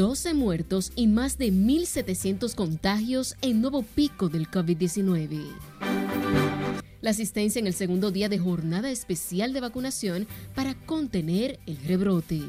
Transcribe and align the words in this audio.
12 0.00 0.32
muertos 0.32 0.92
y 0.96 1.08
más 1.08 1.36
de 1.36 1.52
1.700 1.52 2.54
contagios 2.54 3.36
en 3.42 3.60
nuevo 3.60 3.82
pico 3.82 4.30
del 4.30 4.50
COVID-19. 4.50 5.44
La 7.02 7.10
asistencia 7.10 7.60
en 7.60 7.66
el 7.66 7.74
segundo 7.74 8.10
día 8.10 8.30
de 8.30 8.38
jornada 8.38 8.90
especial 8.90 9.52
de 9.52 9.60
vacunación 9.60 10.26
para 10.54 10.72
contener 10.86 11.60
el 11.66 11.76
rebrote. 11.84 12.40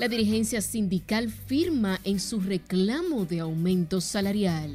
La 0.00 0.08
dirigencia 0.08 0.62
sindical 0.62 1.30
firma 1.30 2.00
en 2.02 2.18
su 2.18 2.40
reclamo 2.40 3.24
de 3.24 3.38
aumento 3.38 4.00
salarial. 4.00 4.74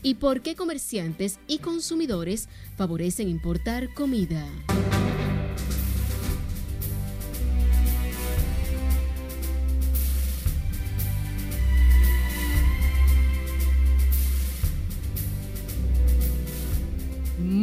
¿Y 0.00 0.14
por 0.14 0.42
qué 0.42 0.54
comerciantes 0.54 1.40
y 1.48 1.58
consumidores 1.58 2.48
favorecen 2.76 3.28
importar 3.28 3.92
comida? 3.94 4.46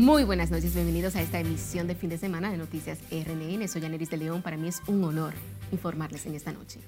Muy 0.08 0.24
buenas 0.24 0.52
noches, 0.52 0.74
bienvenidos 0.74 1.18
a 1.18 1.22
esta 1.22 1.38
emisión 1.38 1.86
de 1.86 1.94
fin 1.94 2.10
de 2.10 2.18
semana 2.18 2.50
de 2.50 2.56
Noticias 2.56 2.98
RNN. 3.12 3.68
Soy 3.68 3.84
Aneris 3.84 4.10
de 4.10 4.16
León, 4.16 4.42
para 4.42 4.56
mí 4.56 4.70
es 4.70 4.82
un 4.88 5.04
honor 5.04 5.34
informarles 5.70 6.26
en 6.26 6.34
esta 6.34 6.54
noche. 6.54 6.80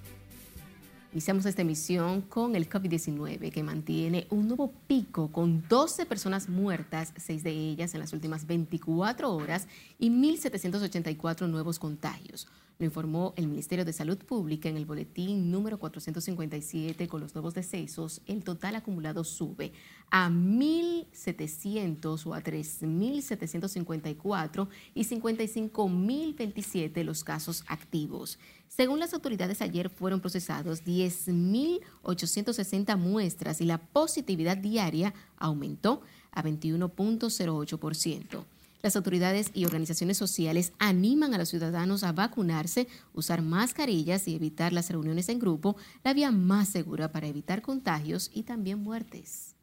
Iniciamos 1.11 1.47
esta 1.47 1.63
emisión 1.63 2.21
con 2.21 2.55
el 2.55 2.69
COVID-19 2.69 3.51
que 3.51 3.63
mantiene 3.63 4.27
un 4.29 4.47
nuevo 4.47 4.71
pico 4.85 5.31
con 5.31 5.67
12 5.67 6.05
personas 6.05 6.49
muertas, 6.49 7.13
6 7.17 7.41
de 7.41 7.49
ellas 7.49 7.95
en 7.95 8.01
las 8.01 8.13
últimas 8.13 8.45
24 8.45 9.33
horas 9.33 9.67
y 9.97 10.11
1.784 10.11 11.49
nuevos 11.49 11.79
contagios. 11.79 12.47
Lo 12.77 12.85
informó 12.85 13.33
el 13.35 13.47
Ministerio 13.47 13.83
de 13.83 13.91
Salud 13.91 14.19
Pública 14.19 14.69
en 14.69 14.77
el 14.77 14.85
boletín 14.85 15.51
número 15.51 15.79
457 15.79 17.07
con 17.09 17.21
los 17.21 17.33
nuevos 17.35 17.53
decesos. 17.53 18.21
El 18.25 18.41
total 18.43 18.75
acumulado 18.75 19.25
sube 19.25 19.73
a 20.11 20.29
1.700 20.29 22.25
o 22.25 22.33
a 22.35 22.41
3.754 22.41 24.69
y 24.93 25.03
55.027 25.03 27.03
los 27.03 27.25
casos 27.25 27.65
activos. 27.67 28.39
Según 28.69 28.99
las 28.99 29.13
autoridades, 29.13 29.61
ayer 29.61 29.89
fueron 29.89 30.21
procesados 30.21 30.85
10.860 30.85 32.95
muestras 32.97 33.59
y 33.59 33.65
la 33.65 33.79
positividad 33.79 34.55
diaria 34.57 35.13
aumentó 35.37 36.01
a 36.31 36.41
21.08%. 36.43 38.45
Las 38.81 38.95
autoridades 38.95 39.51
y 39.53 39.65
organizaciones 39.65 40.17
sociales 40.17 40.71
animan 40.79 41.33
a 41.33 41.37
los 41.37 41.49
ciudadanos 41.49 42.03
a 42.03 42.13
vacunarse, 42.13 42.87
usar 43.13 43.41
mascarillas 43.41 44.25
y 44.29 44.35
evitar 44.35 44.71
las 44.71 44.89
reuniones 44.89 45.27
en 45.27 45.39
grupo, 45.39 45.75
la 46.03 46.13
vía 46.13 46.31
más 46.31 46.69
segura 46.69 47.11
para 47.11 47.27
evitar 47.27 47.61
contagios 47.61 48.31
y 48.33 48.43
también 48.43 48.79
muertes. 48.79 49.55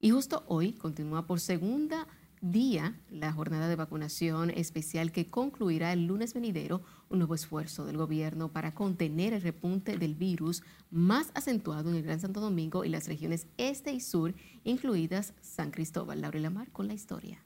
Y 0.00 0.10
justo 0.10 0.42
hoy 0.48 0.72
continúa 0.72 1.26
por 1.26 1.38
segunda 1.40 2.08
día 2.40 2.94
la 3.10 3.32
jornada 3.32 3.68
de 3.68 3.76
vacunación 3.76 4.50
especial 4.50 5.12
que 5.12 5.26
concluirá 5.26 5.92
el 5.92 6.06
lunes 6.06 6.34
venidero, 6.34 6.82
un 7.08 7.18
nuevo 7.18 7.34
esfuerzo 7.34 7.86
del 7.86 7.96
gobierno 7.96 8.52
para 8.52 8.74
contener 8.74 9.32
el 9.32 9.42
repunte 9.42 9.98
del 9.98 10.14
virus 10.14 10.62
más 10.90 11.30
acentuado 11.34 11.90
en 11.90 11.96
el 11.96 12.02
Gran 12.02 12.20
Santo 12.20 12.40
Domingo 12.40 12.84
y 12.84 12.88
las 12.88 13.08
regiones 13.08 13.46
este 13.56 13.92
y 13.92 14.00
sur, 14.00 14.34
incluidas 14.64 15.34
San 15.40 15.70
Cristóbal. 15.70 16.20
Laura 16.20 16.40
Lamar 16.40 16.70
con 16.72 16.88
la 16.88 16.94
historia. 16.94 17.42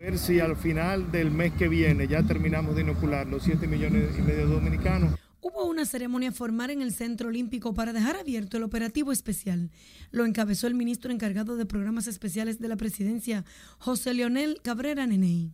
A 0.00 0.04
ver 0.04 0.18
si 0.18 0.40
al 0.40 0.56
final 0.56 1.10
del 1.12 1.30
mes 1.30 1.52
que 1.52 1.68
viene 1.68 2.08
ya 2.08 2.22
terminamos 2.22 2.74
de 2.74 2.82
inocular 2.82 3.26
los 3.26 3.44
7 3.44 3.66
millones 3.66 4.18
y 4.18 4.22
medio 4.22 4.46
de 4.46 4.54
dominicanos. 4.54 5.14
Hubo 5.46 5.66
una 5.66 5.84
ceremonia 5.84 6.32
formal 6.32 6.70
en 6.70 6.80
el 6.80 6.90
Centro 6.90 7.28
Olímpico 7.28 7.74
para 7.74 7.92
dejar 7.92 8.16
abierto 8.16 8.56
el 8.56 8.62
operativo 8.62 9.12
especial. 9.12 9.70
Lo 10.10 10.24
encabezó 10.24 10.68
el 10.68 10.74
ministro 10.74 11.12
encargado 11.12 11.58
de 11.58 11.66
programas 11.66 12.06
especiales 12.06 12.60
de 12.60 12.68
la 12.68 12.76
presidencia, 12.76 13.44
José 13.76 14.14
Leonel 14.14 14.60
Cabrera 14.62 15.06
Neney. 15.06 15.52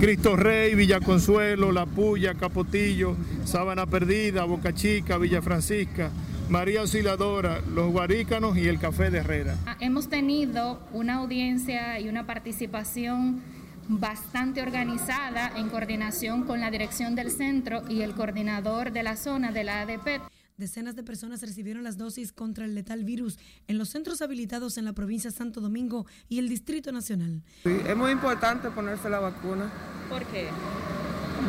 Cristo 0.00 0.34
Rey, 0.34 0.74
Villa 0.74 0.98
Consuelo, 0.98 1.70
La 1.70 1.86
Puya, 1.86 2.34
Capotillo, 2.34 3.16
Sábana 3.44 3.86
Perdida, 3.86 4.42
Boca 4.46 4.74
Chica, 4.74 5.16
Villa 5.16 5.40
Francisca, 5.40 6.10
María 6.48 6.82
Osciladora, 6.82 7.60
Los 7.72 7.92
Guarícanos 7.92 8.58
y 8.58 8.66
el 8.66 8.80
Café 8.80 9.10
de 9.10 9.18
Herrera. 9.18 9.56
Hemos 9.78 10.08
tenido 10.08 10.80
una 10.92 11.18
audiencia 11.18 12.00
y 12.00 12.08
una 12.08 12.26
participación 12.26 13.42
bastante 13.98 14.62
organizada 14.62 15.50
en 15.56 15.68
coordinación 15.68 16.44
con 16.44 16.60
la 16.60 16.70
dirección 16.70 17.16
del 17.16 17.30
centro 17.30 17.82
y 17.88 18.02
el 18.02 18.14
coordinador 18.14 18.92
de 18.92 19.02
la 19.02 19.16
zona 19.16 19.50
de 19.50 19.64
la 19.64 19.80
ADP. 19.80 20.22
Decenas 20.56 20.94
de 20.94 21.02
personas 21.02 21.40
recibieron 21.40 21.82
las 21.82 21.96
dosis 21.96 22.32
contra 22.32 22.66
el 22.66 22.74
letal 22.74 23.02
virus 23.02 23.38
en 23.66 23.78
los 23.78 23.88
centros 23.88 24.22
habilitados 24.22 24.78
en 24.78 24.84
la 24.84 24.92
provincia 24.92 25.30
de 25.30 25.36
Santo 25.36 25.60
Domingo 25.60 26.06
y 26.28 26.38
el 26.38 26.48
Distrito 26.48 26.92
Nacional. 26.92 27.42
Sí, 27.64 27.80
es 27.84 27.96
muy 27.96 28.12
importante 28.12 28.70
ponerse 28.70 29.10
la 29.10 29.18
vacuna. 29.18 29.70
¿Por 30.08 30.24
qué? 30.26 30.48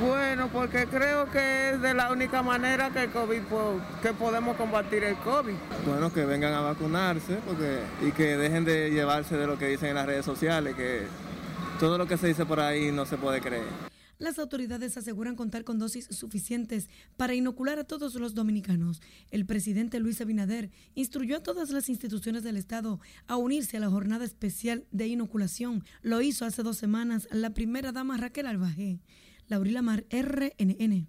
Bueno, 0.02 0.48
porque 0.52 0.88
creo 0.88 1.30
que 1.30 1.72
es 1.72 1.82
de 1.82 1.94
la 1.94 2.12
única 2.12 2.42
manera 2.42 2.90
que, 2.90 3.04
el 3.04 3.10
COVID, 3.12 3.42
que 4.02 4.14
podemos 4.14 4.56
combatir 4.56 5.04
el 5.04 5.16
COVID. 5.18 5.54
Bueno, 5.86 6.12
que 6.12 6.26
vengan 6.26 6.54
a 6.54 6.62
vacunarse 6.62 7.38
porque, 7.46 7.82
y 8.02 8.12
que 8.14 8.38
dejen 8.38 8.66
de 8.66 8.90
llevarse 8.90 9.38
de 9.38 9.46
lo 9.46 9.60
que 9.60 9.68
dicen 9.68 9.90
en 9.90 9.96
las 9.96 10.06
redes 10.06 10.26
sociales, 10.26 10.76
que 10.76 11.06
todo 11.82 11.98
lo 11.98 12.06
que 12.06 12.16
se 12.16 12.28
dice 12.28 12.46
por 12.46 12.60
ahí 12.60 12.92
no 12.92 13.08
se 13.08 13.18
puede 13.18 13.42
creer. 13.42 13.66
Las 14.20 14.38
autoridades 14.38 14.98
aseguran 14.98 15.36
contar 15.36 15.64
con 15.64 15.80
dosis 15.80 16.06
suficientes 16.12 16.88
para 17.18 17.34
inocular 17.34 17.80
a 17.80 17.86
todos 17.86 18.14
los 18.14 18.36
dominicanos. 18.36 19.02
El 19.32 19.48
presidente 19.48 20.00
Luis 20.00 20.22
Abinader 20.22 20.70
instruyó 20.94 21.38
a 21.38 21.44
todas 21.44 21.72
las 21.72 21.90
instituciones 21.90 22.44
del 22.44 22.58
Estado 22.58 23.00
a 23.26 23.36
unirse 23.36 23.78
a 23.78 23.80
la 23.80 23.90
jornada 23.90 24.26
especial 24.26 24.86
de 24.92 25.08
inoculación. 25.08 25.84
Lo 26.04 26.22
hizo 26.22 26.46
hace 26.46 26.62
dos 26.62 26.78
semanas 26.78 27.28
la 27.32 27.50
primera 27.56 27.92
dama 27.92 28.16
Raquel 28.16 28.46
Albajé. 28.46 29.00
Laurila 29.48 29.82
Mar, 29.82 30.06
RNN. 30.12 31.08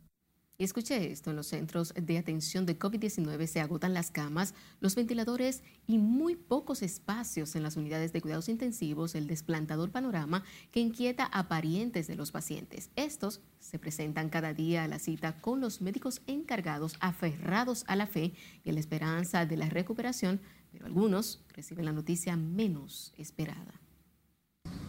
Y 0.59 0.65
escuche 0.65 1.11
esto, 1.11 1.31
en 1.31 1.37
los 1.37 1.47
centros 1.47 1.93
de 1.97 2.19
atención 2.19 2.67
de 2.67 2.79
COVID-19 2.79 3.47
se 3.47 3.61
agotan 3.61 3.95
las 3.95 4.11
camas, 4.11 4.55
los 4.81 4.95
ventiladores 4.95 5.63
y 5.87 5.99
muy 5.99 6.37
pocos 6.37 6.83
espacios 6.83 7.57
en 7.57 7.63
las 7.63 7.77
unidades 7.77 8.13
de 8.13 8.21
cuidados 8.21 8.49
intensivos, 8.49 9.15
el 9.15 9.27
desplantador 9.27 9.91
panorama 9.91 10.45
que 10.71 10.81
inquieta 10.81 11.25
a 11.25 11.49
parientes 11.49 12.07
de 12.07 12.17
los 12.17 12.33
pacientes. 12.33 12.91
Estos 12.97 13.41
se 13.61 13.79
presentan 13.79 14.29
cada 14.29 14.53
día 14.53 14.85
a 14.85 14.89
la 14.89 14.99
cita 14.99 15.41
con 15.41 15.61
los 15.61 15.81
médicos 15.81 16.21
encargados 16.27 16.97
aferrados 17.01 17.85
a 17.87 17.97
la 17.97 18.07
fe 18.07 18.35
y 18.63 18.71
a 18.71 18.73
la 18.73 18.81
esperanza 18.81 19.47
de 19.47 19.57
la 19.57 19.69
recuperación, 19.69 20.41
pero 20.71 20.87
algunos 20.87 21.43
reciben 21.55 21.87
la 21.87 21.93
noticia 21.93 22.37
menos 22.37 23.15
esperada. 23.17 23.81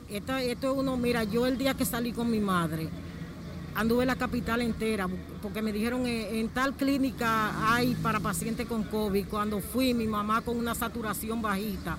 Esto, 0.09 0.37
esto 0.37 0.73
uno, 0.73 0.97
mira, 0.97 1.23
yo 1.23 1.47
el 1.47 1.57
día 1.57 1.73
que 1.73 1.85
salí 1.85 2.11
con 2.11 2.29
mi 2.29 2.39
madre, 2.39 2.89
anduve 3.75 4.05
la 4.05 4.15
capital 4.15 4.61
entera, 4.61 5.07
porque 5.41 5.61
me 5.61 5.71
dijeron 5.71 6.05
eh, 6.05 6.39
en, 6.39 6.49
tal 6.49 6.73
clínica 6.73 7.73
hay 7.73 7.95
para 7.95 8.19
pacientes 8.19 8.67
con 8.67 8.83
COVID. 8.83 9.27
Cuando 9.27 9.59
fui, 9.59 9.93
mi 9.93 10.07
mamá 10.07 10.41
con 10.41 10.57
una 10.57 10.75
saturación 10.75 11.41
bajita, 11.41 11.97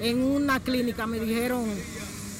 en 0.00 0.22
una 0.22 0.60
clínica 0.60 1.06
me 1.06 1.20
dijeron, 1.20 1.64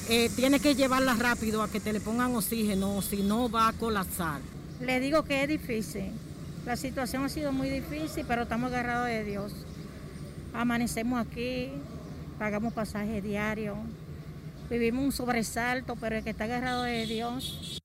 eh, 0.09 0.29
tiene 0.35 0.59
que 0.59 0.75
llevarla 0.75 1.15
rápido 1.15 1.61
a 1.61 1.69
que 1.69 1.79
te 1.79 1.93
le 1.93 1.99
pongan 1.99 2.35
oxígeno, 2.35 3.01
si 3.01 3.23
no 3.23 3.49
va 3.49 3.69
a 3.69 3.73
colapsar. 3.73 4.41
Le 4.81 4.99
digo 4.99 5.23
que 5.23 5.43
es 5.43 5.49
difícil. 5.49 6.11
La 6.65 6.75
situación 6.75 7.23
ha 7.23 7.29
sido 7.29 7.51
muy 7.51 7.69
difícil, 7.69 8.25
pero 8.27 8.43
estamos 8.43 8.71
agarrados 8.71 9.07
de 9.07 9.23
Dios. 9.23 9.53
Amanecemos 10.53 11.25
aquí, 11.25 11.69
pagamos 12.39 12.73
pasaje 12.73 13.21
diario, 13.21 13.75
vivimos 14.69 15.05
un 15.05 15.11
sobresalto, 15.11 15.95
pero 15.95 16.17
el 16.17 16.23
que 16.23 16.31
está 16.31 16.45
agarrado 16.45 16.83
de 16.83 17.05
Dios 17.05 17.79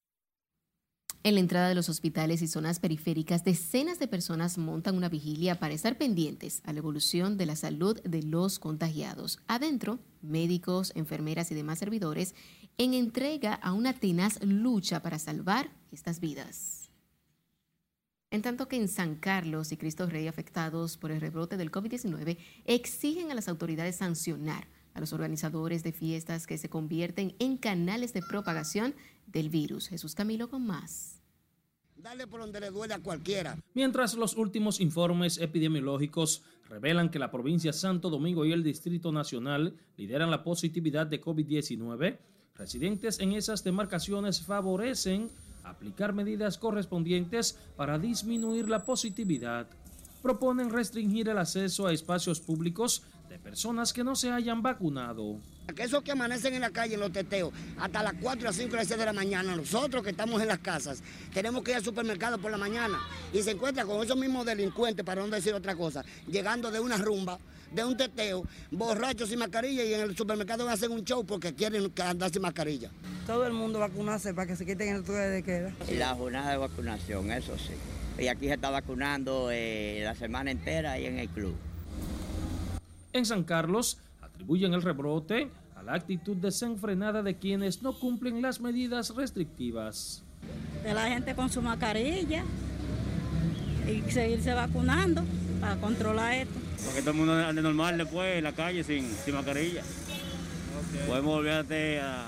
en 1.22 1.34
la 1.34 1.40
entrada 1.40 1.69
de 1.69 1.75
los 1.75 1.90
hospitales 1.90 2.40
y 2.40 2.46
zonas 2.46 2.81
periféricas, 2.81 3.44
decenas 3.44 3.99
de 3.99 4.08
personas 4.08 4.56
montan 4.56 4.96
una 4.96 5.11
vigilia 5.11 5.58
para 5.58 5.75
estar 5.75 5.99
pendientes 5.99 6.62
a 6.64 6.72
la 6.72 6.78
evolución 6.78 7.37
de 7.37 7.44
la 7.44 7.56
salud 7.56 8.00
de 8.02 8.22
los 8.22 8.58
contagiados. 8.58 9.38
Adentro, 9.46 9.99
médicos, 10.22 10.93
enfermeras 10.94 11.50
y 11.50 11.55
demás 11.55 11.78
servidores 11.78 12.34
en 12.78 12.94
entrega 12.94 13.52
a 13.52 13.72
una 13.75 13.93
tenaz 13.93 14.43
lucha 14.43 15.02
para 15.02 15.19
salvar 15.19 15.70
estas 15.93 16.20
vidas. 16.20 16.90
En 18.31 18.40
tanto 18.40 18.69
que 18.69 18.76
en 18.76 18.88
San 18.88 19.16
Carlos 19.16 19.73
y 19.73 19.76
Cristo 19.76 20.06
Rey 20.06 20.26
afectados 20.26 20.96
por 20.96 21.11
el 21.11 21.20
rebrote 21.20 21.58
del 21.58 21.70
COVID-19 21.70 22.38
exigen 22.64 23.31
a 23.31 23.34
las 23.34 23.49
autoridades 23.49 23.96
sancionar 23.96 24.69
a 24.94 25.00
los 25.00 25.12
organizadores 25.12 25.82
de 25.82 25.92
fiestas 25.92 26.46
que 26.46 26.58
se 26.58 26.69
convierten 26.69 27.34
en 27.38 27.56
canales 27.56 28.12
de 28.12 28.22
propagación 28.22 28.94
del 29.26 29.48
virus. 29.48 29.88
Jesús 29.88 30.14
Camilo 30.14 30.48
con 30.48 30.66
más. 30.66 31.20
Dale 31.96 32.26
por 32.26 32.40
donde 32.40 32.60
le 32.60 32.70
duele 32.70 32.94
a 32.94 32.98
cualquiera. 33.00 33.58
Mientras 33.75 34.14
los 34.14 34.37
últimos 34.37 34.81
informes 34.81 35.38
epidemiológicos 35.38 36.42
revelan 36.69 37.10
que 37.10 37.19
la 37.19 37.31
provincia 37.31 37.72
Santo 37.72 38.08
Domingo 38.08 38.44
y 38.46 38.52
el 38.52 38.62
Distrito 38.62 39.12
Nacional 39.12 39.76
lideran 39.96 40.31
la 40.31 40.42
positividad 40.42 41.06
de 41.06 41.20
COVID-19, 41.20 42.19
residentes 42.54 43.20
en 43.20 43.32
esas 43.32 43.64
demarcaciones 43.64 44.40
favorecen 44.40 45.28
aplicar 45.62 46.14
medidas 46.14 46.56
correspondientes 46.56 47.58
para 47.76 47.98
disminuir 47.98 48.69
la 48.69 48.84
positividad. 48.84 49.69
Proponen 50.22 50.70
restringir 50.70 51.28
el 51.28 51.38
acceso 51.38 51.87
a 51.87 51.92
espacios 51.92 52.40
públicos 52.40 53.02
de 53.31 53.38
personas 53.38 53.93
que 53.93 54.03
no 54.03 54.17
se 54.17 54.29
hayan 54.32 54.61
vacunado. 54.61 55.37
Esos 55.77 56.03
que 56.03 56.11
amanecen 56.11 56.53
en 56.55 56.62
la 56.62 56.71
calle, 56.71 56.94
en 56.94 57.00
los 57.00 57.12
teteos, 57.12 57.53
hasta 57.79 58.03
las 58.03 58.15
4, 58.21 58.43
las 58.43 58.56
5, 58.56 58.75
las 58.75 58.88
6 58.88 58.99
de 58.99 59.06
la 59.06 59.12
mañana, 59.12 59.55
nosotros 59.55 60.03
que 60.03 60.11
estamos 60.11 60.43
en 60.43 60.49
las 60.49 60.59
casas, 60.59 61.00
tenemos 61.32 61.62
que 61.62 61.71
ir 61.71 61.77
al 61.77 61.85
supermercado 61.85 62.38
por 62.38 62.50
la 62.50 62.59
mañana 62.59 62.99
y 63.32 63.41
se 63.43 63.53
encuentra 63.53 63.85
con 63.85 64.03
esos 64.03 64.17
mismos 64.17 64.44
delincuentes, 64.44 65.06
para 65.06 65.23
no 65.23 65.29
decir 65.29 65.55
otra 65.55 65.77
cosa, 65.77 66.05
llegando 66.27 66.73
de 66.73 66.81
una 66.81 66.97
rumba, 66.97 67.38
de 67.73 67.85
un 67.85 67.97
teteo, 67.97 68.43
borrachos 68.73 69.29
sin 69.29 69.38
mascarilla 69.38 69.85
y 69.85 69.94
en 69.94 70.00
el 70.00 70.17
supermercado 70.17 70.69
hacen 70.69 70.91
un 70.91 71.05
show 71.05 71.25
porque 71.25 71.55
quieren 71.55 71.93
andar 72.05 72.33
sin 72.33 72.43
mascarilla. 72.43 72.91
Todo 73.29 73.47
el 73.47 73.53
mundo 73.53 73.79
vacunarse 73.79 74.35
para 74.35 74.49
que 74.49 74.56
se 74.56 74.67
quiten 74.67 74.88
el 74.97 75.05
toque 75.05 75.19
de 75.19 75.43
queda. 75.44 75.73
La 75.93 76.17
jornada 76.17 76.50
de 76.50 76.56
vacunación, 76.56 77.31
eso 77.31 77.56
sí. 77.56 77.75
Y 78.19 78.26
aquí 78.26 78.49
se 78.49 78.55
está 78.55 78.71
vacunando 78.71 79.50
eh, 79.53 80.00
la 80.03 80.17
semana 80.17 80.50
entera 80.50 80.93
ahí 80.93 81.06
en 81.06 81.21
el 81.21 81.29
club. 81.29 81.55
En 83.12 83.27
San 83.27 83.43
Carlos 83.43 83.99
atribuyen 84.23 84.73
el 84.73 84.83
rebrote 84.83 85.51
a 85.75 85.83
la 85.83 85.95
actitud 85.95 86.37
desenfrenada 86.37 87.23
de 87.23 87.37
quienes 87.37 87.83
no 87.83 87.93
cumplen 87.93 88.41
las 88.41 88.61
medidas 88.61 89.15
restrictivas. 89.17 90.23
De 90.85 90.95
la 90.95 91.09
gente 91.09 91.35
con 91.35 91.51
su 91.51 91.61
mascarilla 91.61 92.45
y 93.89 94.11
seguirse 94.11 94.55
vacunando 94.55 95.25
para 95.61 95.77
controlar 95.77 96.35
esto. 96.35 96.55
Porque 96.85 97.01
todo 97.01 97.11
el 97.11 97.17
mundo 97.17 97.33
ande 97.35 97.62
normal 97.62 97.99
después 97.99 98.39
en 98.39 98.45
la 98.45 98.53
calle 98.53 98.85
sin, 98.85 99.11
sin 99.25 99.35
mascarilla. 99.35 99.83
Podemos 101.07 101.35
volver 101.35 102.01
a, 102.01 102.27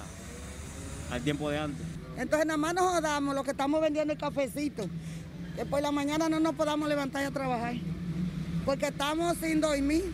al 1.11 1.23
tiempo 1.23 1.49
de 1.49 1.59
antes. 1.59 1.87
Entonces 2.17 2.47
nada 2.47 2.59
más 2.59 2.75
nos 2.75 2.93
jodamos 2.93 3.35
lo 3.35 3.45
que 3.45 3.53
estamos 3.53 3.81
vendiendo 3.81 4.13
el 4.13 4.19
cafecito. 4.19 4.85
Que 5.57 5.65
por 5.65 5.81
la 5.81 5.93
mañana 5.93 6.29
no 6.29 6.41
nos 6.41 6.55
podamos 6.55 6.89
levantar 6.89 7.23
y 7.23 7.27
a 7.27 7.31
trabajar. 7.31 7.75
Porque 8.65 8.87
estamos 8.87 9.37
sin 9.39 9.61
dormir. 9.61 10.13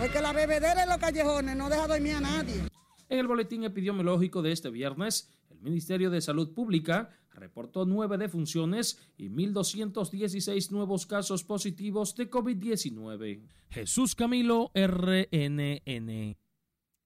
Porque 0.00 0.22
la 0.22 0.32
bebedera 0.32 0.82
en 0.82 0.88
los 0.88 0.96
callejones 0.96 1.54
no 1.56 1.68
deja 1.68 1.86
dormir 1.86 2.14
a 2.14 2.20
nadie. 2.20 2.62
En 3.10 3.18
el 3.18 3.26
boletín 3.26 3.64
epidemiológico 3.64 4.40
de 4.40 4.52
este 4.52 4.70
viernes, 4.70 5.30
el 5.50 5.60
Ministerio 5.60 6.08
de 6.08 6.22
Salud 6.22 6.54
Pública 6.54 7.10
reportó 7.34 7.84
nueve 7.84 8.16
defunciones 8.16 8.98
y 9.18 9.28
1.216 9.28 10.70
nuevos 10.70 11.04
casos 11.04 11.44
positivos 11.44 12.14
de 12.16 12.30
COVID-19. 12.30 13.42
Jesús 13.68 14.14
Camilo, 14.14 14.70
RNN. 14.74 16.34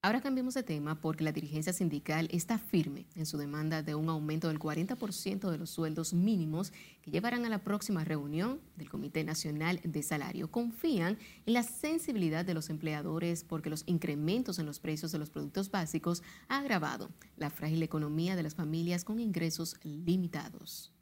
Ahora 0.04 0.20
cambiemos 0.20 0.52
de 0.52 0.62
tema 0.62 1.00
porque 1.00 1.24
la 1.24 1.32
dirigencia 1.32 1.72
sindical 1.72 2.28
está 2.30 2.58
firme 2.58 3.06
en 3.16 3.24
su 3.24 3.38
demanda 3.38 3.82
de 3.82 3.94
un 3.94 4.10
aumento 4.10 4.48
del 4.48 4.58
40% 4.58 5.50
de 5.50 5.56
los 5.56 5.70
sueldos 5.70 6.12
mínimos 6.12 6.74
que 7.00 7.10
llevarán 7.10 7.46
a 7.46 7.48
la 7.48 7.64
próxima 7.64 8.04
reunión 8.04 8.60
del 8.76 8.90
Comité 8.90 9.24
Nacional 9.24 9.80
de 9.82 10.02
Salario. 10.02 10.50
Confían 10.50 11.16
en 11.46 11.54
la 11.54 11.62
sensibilidad 11.62 12.44
de 12.44 12.52
los 12.52 12.68
empleadores 12.68 13.44
porque 13.44 13.70
los 13.70 13.82
incrementos 13.86 14.58
en 14.58 14.66
los 14.66 14.78
precios 14.78 15.10
de 15.10 15.18
los 15.18 15.30
productos 15.30 15.70
básicos 15.70 16.22
ha 16.48 16.58
agravado 16.58 17.08
la 17.38 17.48
frágil 17.48 17.82
economía 17.82 18.36
de 18.36 18.42
las 18.42 18.54
familias 18.54 19.04
con 19.04 19.18
ingresos 19.18 19.78
limitados. 19.84 20.92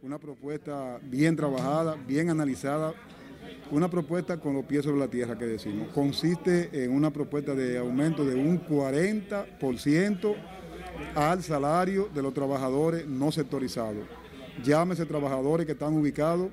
Una 0.00 0.18
propuesta 0.18 0.98
bien 1.02 1.36
trabajada, 1.36 1.96
bien 1.96 2.30
analizada 2.30 2.94
una 3.70 3.90
propuesta 3.90 4.38
con 4.38 4.54
los 4.54 4.64
pies 4.64 4.84
sobre 4.84 4.98
la 4.98 5.08
tierra 5.08 5.38
que 5.38 5.46
decimos. 5.46 5.88
Consiste 5.88 6.84
en 6.84 6.92
una 6.92 7.10
propuesta 7.10 7.54
de 7.54 7.78
aumento 7.78 8.24
de 8.24 8.34
un 8.34 8.60
40% 8.66 10.34
al 11.14 11.42
salario 11.42 12.08
de 12.14 12.22
los 12.22 12.34
trabajadores 12.34 13.06
no 13.06 13.32
sectorizados. 13.32 14.04
Llámese 14.62 15.06
trabajadores 15.06 15.66
que 15.66 15.72
están 15.72 15.94
ubicados 15.94 16.50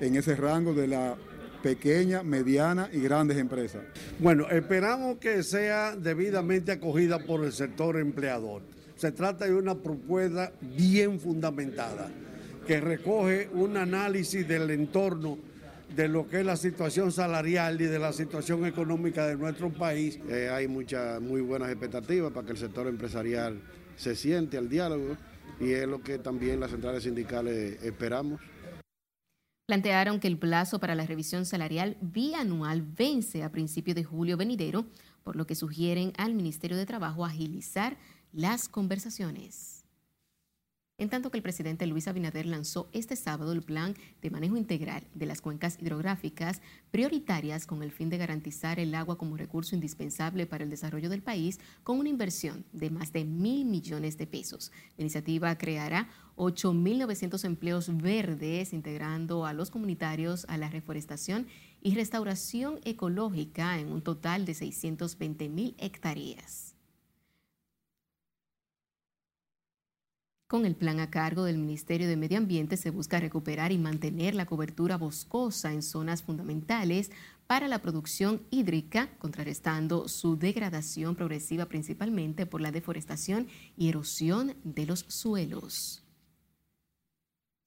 en 0.00 0.16
ese 0.16 0.36
rango 0.36 0.74
de 0.74 0.88
la 0.88 1.16
pequeña, 1.62 2.22
mediana 2.22 2.88
y 2.92 3.00
grandes 3.00 3.38
empresas. 3.38 3.82
Bueno, 4.18 4.48
esperamos 4.50 5.18
que 5.18 5.42
sea 5.42 5.96
debidamente 5.96 6.72
acogida 6.72 7.18
por 7.18 7.44
el 7.44 7.52
sector 7.52 7.98
empleador. 7.98 8.62
Se 8.96 9.12
trata 9.12 9.46
de 9.46 9.54
una 9.54 9.76
propuesta 9.76 10.52
bien 10.76 11.20
fundamentada 11.20 12.10
que 12.66 12.80
recoge 12.80 13.48
un 13.52 13.76
análisis 13.76 14.46
del 14.46 14.70
entorno 14.70 15.38
de 15.94 16.08
lo 16.08 16.28
que 16.28 16.40
es 16.40 16.46
la 16.46 16.56
situación 16.56 17.12
salarial 17.12 17.80
y 17.80 17.86
de 17.86 17.98
la 17.98 18.12
situación 18.12 18.66
económica 18.66 19.26
de 19.26 19.36
nuestro 19.36 19.70
país. 19.72 20.18
Eh, 20.28 20.50
hay 20.52 20.68
muchas 20.68 21.20
muy 21.20 21.40
buenas 21.40 21.70
expectativas 21.70 22.32
para 22.32 22.46
que 22.46 22.52
el 22.52 22.58
sector 22.58 22.86
empresarial 22.86 23.60
se 23.96 24.14
siente 24.14 24.58
al 24.58 24.68
diálogo 24.68 25.16
y 25.60 25.72
es 25.72 25.86
lo 25.86 26.00
que 26.02 26.18
también 26.18 26.60
las 26.60 26.70
centrales 26.70 27.02
sindicales 27.02 27.82
esperamos. 27.82 28.40
Plantearon 29.66 30.18
que 30.18 30.28
el 30.28 30.38
plazo 30.38 30.78
para 30.78 30.94
la 30.94 31.04
revisión 31.04 31.44
salarial 31.44 31.98
bianual 32.00 32.82
vence 32.82 33.42
a 33.42 33.52
principios 33.52 33.96
de 33.96 34.04
julio 34.04 34.38
venidero, 34.38 34.86
por 35.24 35.36
lo 35.36 35.46
que 35.46 35.54
sugieren 35.54 36.12
al 36.16 36.34
Ministerio 36.34 36.76
de 36.76 36.86
Trabajo 36.86 37.24
agilizar 37.24 37.98
las 38.32 38.68
conversaciones. 38.68 39.77
En 41.00 41.10
tanto 41.10 41.30
que 41.30 41.36
el 41.36 41.44
presidente 41.44 41.86
Luis 41.86 42.08
Abinader 42.08 42.44
lanzó 42.44 42.88
este 42.92 43.14
sábado 43.14 43.52
el 43.52 43.62
plan 43.62 43.94
de 44.20 44.30
manejo 44.30 44.56
integral 44.56 45.04
de 45.14 45.26
las 45.26 45.40
cuencas 45.40 45.78
hidrográficas 45.80 46.60
prioritarias 46.90 47.66
con 47.66 47.84
el 47.84 47.92
fin 47.92 48.10
de 48.10 48.18
garantizar 48.18 48.80
el 48.80 48.92
agua 48.96 49.16
como 49.16 49.36
recurso 49.36 49.76
indispensable 49.76 50.44
para 50.46 50.64
el 50.64 50.70
desarrollo 50.70 51.08
del 51.08 51.22
país 51.22 51.60
con 51.84 52.00
una 52.00 52.08
inversión 52.08 52.64
de 52.72 52.90
más 52.90 53.12
de 53.12 53.24
mil 53.24 53.64
millones 53.64 54.18
de 54.18 54.26
pesos. 54.26 54.72
La 54.96 55.02
iniciativa 55.02 55.56
creará 55.56 56.08
8.900 56.34 57.44
empleos 57.44 57.96
verdes 57.96 58.72
integrando 58.72 59.46
a 59.46 59.52
los 59.52 59.70
comunitarios 59.70 60.46
a 60.48 60.58
la 60.58 60.68
reforestación 60.68 61.46
y 61.80 61.94
restauración 61.94 62.80
ecológica 62.82 63.78
en 63.78 63.92
un 63.92 64.02
total 64.02 64.44
de 64.44 64.54
620 64.54 65.48
mil 65.48 65.76
hectáreas. 65.78 66.74
Con 70.48 70.64
el 70.64 70.74
plan 70.74 70.98
a 70.98 71.10
cargo 71.10 71.44
del 71.44 71.58
Ministerio 71.58 72.08
de 72.08 72.16
Medio 72.16 72.38
Ambiente 72.38 72.78
se 72.78 72.88
busca 72.88 73.20
recuperar 73.20 73.70
y 73.70 73.76
mantener 73.76 74.34
la 74.34 74.46
cobertura 74.46 74.96
boscosa 74.96 75.74
en 75.74 75.82
zonas 75.82 76.22
fundamentales 76.22 77.10
para 77.46 77.68
la 77.68 77.82
producción 77.82 78.40
hídrica, 78.50 79.10
contrarrestando 79.18 80.08
su 80.08 80.38
degradación 80.38 81.16
progresiva 81.16 81.66
principalmente 81.66 82.46
por 82.46 82.62
la 82.62 82.72
deforestación 82.72 83.46
y 83.76 83.90
erosión 83.90 84.54
de 84.64 84.86
los 84.86 85.00
suelos. 85.08 86.02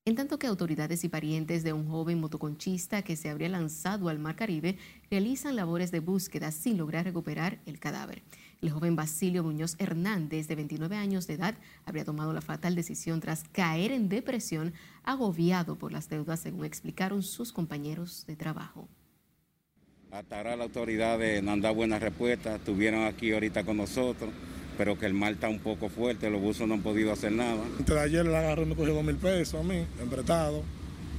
En 0.04 0.16
tanto 0.16 0.40
que 0.40 0.48
autoridades 0.48 1.04
y 1.04 1.10
parientes 1.10 1.64
de 1.64 1.74
un 1.74 1.88
joven 1.88 2.20
motoconchista 2.20 3.04
que 3.04 3.16
se 3.16 3.30
habría 3.30 3.50
lanzado 3.50 4.10
al 4.10 4.18
Mar 4.18 4.36
Caribe 4.36 4.80
realizan 5.12 5.56
labores 5.56 5.92
de 5.92 6.00
búsqueda 6.00 6.52
sin 6.52 6.78
lograr 6.78 7.06
recuperar 7.06 7.62
el 7.68 7.80
cadáver. 7.80 8.24
El 8.62 8.70
joven 8.70 8.96
Basilio 8.96 9.44
Muñoz 9.44 9.76
Hernández, 9.80 10.48
de 10.48 10.56
29 10.56 10.96
años 10.96 11.26
de 11.26 11.34
edad, 11.34 11.56
habría 11.84 12.06
tomado 12.06 12.32
la 12.32 12.42
fatal 12.42 12.76
decisión 12.76 13.20
tras 13.20 13.44
caer 13.52 13.92
en 13.92 14.08
depresión, 14.08 14.74
agobiado 15.04 15.80
por 15.80 15.92
las 15.92 16.10
deudas, 16.10 16.42
según 16.42 16.64
explicaron 16.64 17.24
sus 17.24 17.52
compañeros 17.52 18.24
de 18.28 18.36
trabajo. 18.36 18.88
Hasta 20.12 20.38
ahora 20.38 20.56
las 20.56 20.68
autoridades 20.68 21.42
no 21.42 21.54
han 21.54 21.62
dado 21.62 21.74
buenas 21.74 22.04
respuestas, 22.04 22.60
estuvieron 22.60 23.06
aquí 23.06 23.34
ahorita 23.34 23.64
con 23.64 23.78
nosotros, 23.78 24.30
pero 24.78 24.96
que 25.00 25.08
el 25.08 25.16
mal 25.16 25.34
está 25.34 25.50
un 25.50 25.60
poco 25.60 25.90
fuerte, 25.90 26.30
los 26.30 26.40
buzos 26.40 26.68
no 26.68 26.76
han 26.76 26.82
podido 26.84 27.12
hacer 27.12 27.32
nada. 27.32 27.64
Antes 27.80 27.96
de 27.96 28.00
ayer 28.00 28.24
le 28.24 28.38
agarró 28.38 28.62
y 28.62 28.66
me 28.68 28.76
cogió 28.76 28.94
dos 28.94 29.04
mil 29.04 29.16
pesos 29.16 29.60
a 29.60 29.64
mí, 29.64 29.88
empretado, 30.00 30.62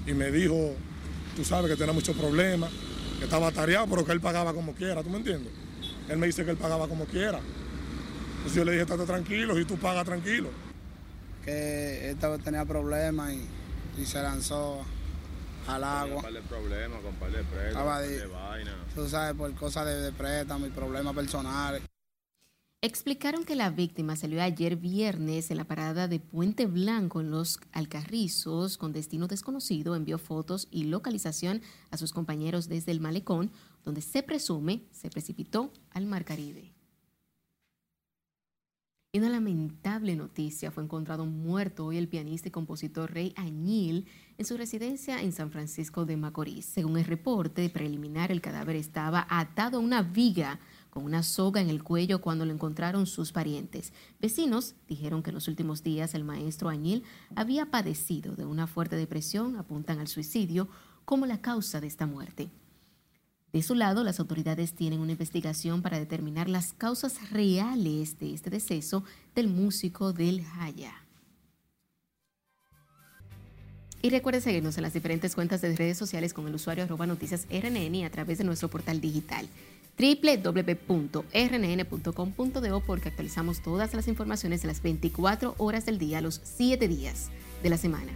y 0.07 0.13
me 0.13 0.31
dijo, 0.31 0.77
tú 1.35 1.45
sabes 1.45 1.73
que 1.73 1.77
tiene 1.77 1.93
muchos 1.93 2.17
problemas, 2.17 2.71
que 3.19 3.25
estaba 3.25 3.51
tareado, 3.51 3.89
pero 3.89 4.05
que 4.05 4.13
él 4.13 4.21
pagaba 4.21 4.55
como 4.55 4.75
quiera, 4.75 5.03
¿tú 5.03 5.11
me 5.11 5.17
entiendes? 5.17 5.53
Él 6.09 6.19
me 6.19 6.27
dice 6.27 6.45
que 6.45 6.51
él 6.51 6.57
pagaba 6.57 6.89
como 6.89 7.05
quiera. 7.07 7.41
Entonces 8.37 8.55
yo 8.55 8.65
le 8.65 8.73
dije, 8.73 8.83
estate 8.83 9.05
tranquilo 9.05 9.59
y 9.59 9.65
tú 9.65 9.77
pagas 9.77 10.05
tranquilo. 10.05 10.51
Que 11.45 12.11
él 12.11 12.19
tenía 12.43 12.65
problemas 12.65 13.33
y, 13.33 14.05
se 14.05 14.23
lanzó 14.23 14.85
al 15.67 15.85
agua. 15.85 16.23
Con 16.23 16.35
problemas, 16.49 17.01
con 17.03 17.15
par 17.15 17.31
de 17.31 17.45
préstamos, 17.45 18.03
de 18.03 18.27
vaina. 18.27 18.77
Tú 18.95 19.09
sabes, 19.09 19.35
por 19.35 19.55
cosas 19.55 19.87
de, 19.87 20.01
de 20.01 20.13
préstamo 20.13 20.67
y 20.67 20.71
problemas 20.71 21.15
personales. 21.15 21.83
Explicaron 22.85 23.45
que 23.45 23.55
la 23.55 23.71
víctima 23.71 24.17
salió 24.17 24.43
ayer 24.43 24.75
viernes 24.75 25.53
en 25.53 25.57
la 25.57 25.63
parada 25.63 26.09
de 26.09 26.19
Puente 26.19 26.67
Blanco 26.67 27.21
en 27.21 27.31
Los 27.31 27.61
Alcarrizos 27.71 28.77
con 28.77 28.93
destino 28.93 29.29
desconocido, 29.29 29.95
envió 29.95 30.19
fotos 30.19 30.67
y 30.73 30.83
localización 30.83 31.63
a 31.93 31.97
sus 31.97 32.13
compañeros 32.13 32.69
desde 32.69 32.91
el 32.91 32.99
malecón, 32.99 33.53
donde 33.85 34.01
se 34.01 34.23
presume 34.23 34.85
se 34.91 35.11
precipitó 35.11 35.73
al 35.91 36.07
Mar 36.07 36.25
Caribe. 36.25 36.73
Y 39.15 39.19
una 39.19 39.29
lamentable 39.29 40.17
noticia 40.17 40.71
fue 40.71 40.83
encontrado 40.83 41.27
muerto 41.27 41.85
hoy 41.85 41.99
el 41.99 42.09
pianista 42.09 42.49
y 42.49 42.51
compositor 42.51 43.13
Rey 43.13 43.35
Añil 43.37 44.07
en 44.39 44.47
su 44.47 44.57
residencia 44.57 45.21
en 45.21 45.33
San 45.33 45.51
Francisco 45.51 46.07
de 46.07 46.17
Macorís. 46.17 46.65
Según 46.65 46.97
el 46.97 47.05
reporte 47.05 47.69
preliminar, 47.69 48.33
el 48.33 48.41
cadáver 48.41 48.75
estaba 48.75 49.27
atado 49.29 49.77
a 49.77 49.81
una 49.81 50.01
viga 50.01 50.61
con 50.89 51.05
una 51.05 51.23
soga 51.23 51.61
en 51.61 51.69
el 51.69 51.83
cuello 51.83 52.23
cuando 52.23 52.47
lo 52.47 52.55
encontraron 52.55 53.07
sus 53.07 53.33
parientes. 53.33 53.93
Vecinos 54.19 54.77
dijeron 54.89 55.23
que 55.23 55.29
en 55.29 55.35
los 55.35 55.49
últimos 55.49 55.83
días 55.83 56.15
el 56.15 56.25
maestro 56.25 56.71
Añil 56.71 57.03
había 57.35 57.71
padecido 57.71 58.35
de 58.35 58.47
una 58.47 58.67
fuerte 58.67 58.97
depresión, 58.97 59.57
apuntan 59.57 59.99
al 59.99 60.09
suicidio 60.09 60.69
como 61.05 61.27
la 61.27 61.43
causa 61.43 61.83
de 61.83 61.87
esta 61.87 62.07
muerte. 62.07 62.51
De 63.53 63.63
su 63.63 63.75
lado, 63.75 64.03
las 64.03 64.19
autoridades 64.19 64.73
tienen 64.73 65.01
una 65.01 65.13
investigación 65.13 65.83
para 65.83 65.99
determinar 65.99 66.49
las 66.49 66.73
causas 66.73 67.31
reales 67.31 68.19
de 68.19 68.33
este 68.33 68.49
deceso 68.49 69.05
del 69.35 69.49
músico 69.49 70.15
del 70.15 70.43
Haya. 70.59 70.95
Y 74.01 74.09
recuerde 74.11 74.41
seguirnos 74.41 74.79
en 74.79 74.83
las 74.83 74.95
diferentes 74.95 75.35
cuentas 75.35 75.61
de 75.61 75.77
redes 75.77 75.99
sociales 75.99 76.33
con 76.33 76.49
el 76.49 76.55
usuario 76.55 76.85
arroba 76.85 77.07
noticias 77.07 77.47
RNN 77.51 77.95
y 77.95 78.05
a 78.05 78.11
través 78.11 78.39
de 78.39 78.45
nuestro 78.45 78.69
portal 78.69 79.01
digital 79.01 79.47
www.rnn.com.do 79.99 81.23
porque 82.81 83.09
actualizamos 83.11 83.63
todas 83.63 83.93
las 83.95 84.09
informaciones 84.09 84.63
de 84.63 84.69
las 84.69 84.83
24 84.83 85.55
horas 85.59 85.85
del 85.85 85.99
día, 85.99 86.23
los 86.23 86.41
7 86.43 86.89
días 86.89 87.29
de 87.63 87.71
la 87.71 87.77
semana. 87.77 88.11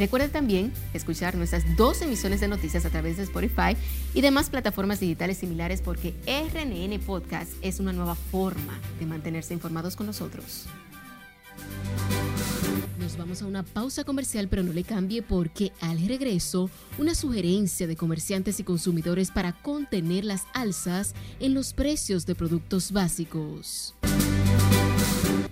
Recuerde 0.00 0.30
también 0.30 0.72
escuchar 0.94 1.34
nuestras 1.34 1.76
dos 1.76 2.00
emisiones 2.00 2.40
de 2.40 2.48
noticias 2.48 2.86
a 2.86 2.88
través 2.88 3.18
de 3.18 3.24
Spotify 3.24 3.76
y 4.14 4.22
demás 4.22 4.48
plataformas 4.48 4.98
digitales 4.98 5.36
similares 5.36 5.82
porque 5.82 6.14
RNN 6.26 6.98
Podcast 7.00 7.52
es 7.60 7.80
una 7.80 7.92
nueva 7.92 8.14
forma 8.14 8.80
de 8.98 9.04
mantenerse 9.04 9.52
informados 9.52 9.96
con 9.96 10.06
nosotros. 10.06 10.64
Nos 12.98 13.18
vamos 13.18 13.42
a 13.42 13.46
una 13.46 13.62
pausa 13.62 14.04
comercial, 14.04 14.48
pero 14.48 14.62
no 14.62 14.72
le 14.72 14.84
cambie 14.84 15.20
porque 15.20 15.70
al 15.82 16.00
regreso, 16.08 16.70
una 16.96 17.14
sugerencia 17.14 17.86
de 17.86 17.96
comerciantes 17.96 18.58
y 18.58 18.64
consumidores 18.64 19.30
para 19.30 19.52
contener 19.52 20.24
las 20.24 20.46
alzas 20.54 21.14
en 21.40 21.52
los 21.52 21.74
precios 21.74 22.24
de 22.24 22.34
productos 22.34 22.90
básicos. 22.92 23.94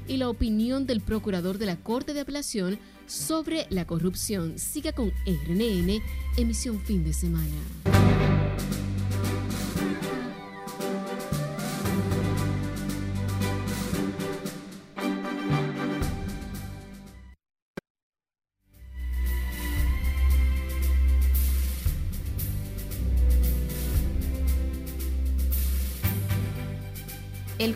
Y 0.06 0.16
la 0.16 0.30
opinión 0.30 0.86
del 0.86 1.02
procurador 1.02 1.58
de 1.58 1.66
la 1.66 1.76
Corte 1.76 2.14
de 2.14 2.20
Apelación 2.20 2.78
sobre 3.08 3.66
la 3.70 3.86
corrupción. 3.86 4.58
Siga 4.58 4.92
con 4.92 5.12
RNN, 5.26 6.02
emisión 6.36 6.80
fin 6.80 7.02
de 7.04 7.12
semana. 7.12 8.17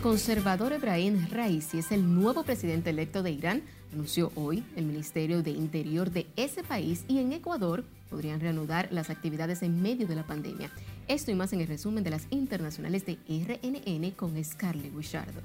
Conservador 0.03 0.73
Ebrahim 0.73 1.29
Raisi 1.31 1.79
es 1.79 1.93
el 1.93 2.13
nuevo 2.13 2.43
presidente 2.43 2.89
electo 2.89 3.23
de 3.23 3.31
Irán, 3.31 3.63
anunció 3.93 4.33
hoy 4.35 4.61
el 4.75 4.83
Ministerio 4.83 5.41
de 5.41 5.51
Interior 5.51 6.11
de 6.11 6.27
ese 6.35 6.61
país 6.61 7.05
y 7.07 7.19
en 7.19 7.31
Ecuador 7.31 7.85
podrían 8.09 8.41
reanudar 8.41 8.89
las 8.91 9.09
actividades 9.09 9.63
en 9.63 9.81
medio 9.81 10.05
de 10.05 10.15
la 10.15 10.27
pandemia. 10.27 10.69
Esto 11.07 11.31
y 11.31 11.35
más 11.35 11.53
en 11.53 11.61
el 11.61 11.69
resumen 11.69 12.03
de 12.03 12.09
las 12.09 12.27
internacionales 12.31 13.05
de 13.05 13.17
RNN 13.29 14.11
con 14.11 14.43
Scarlett 14.43 14.93
Wichardo. 14.93 15.39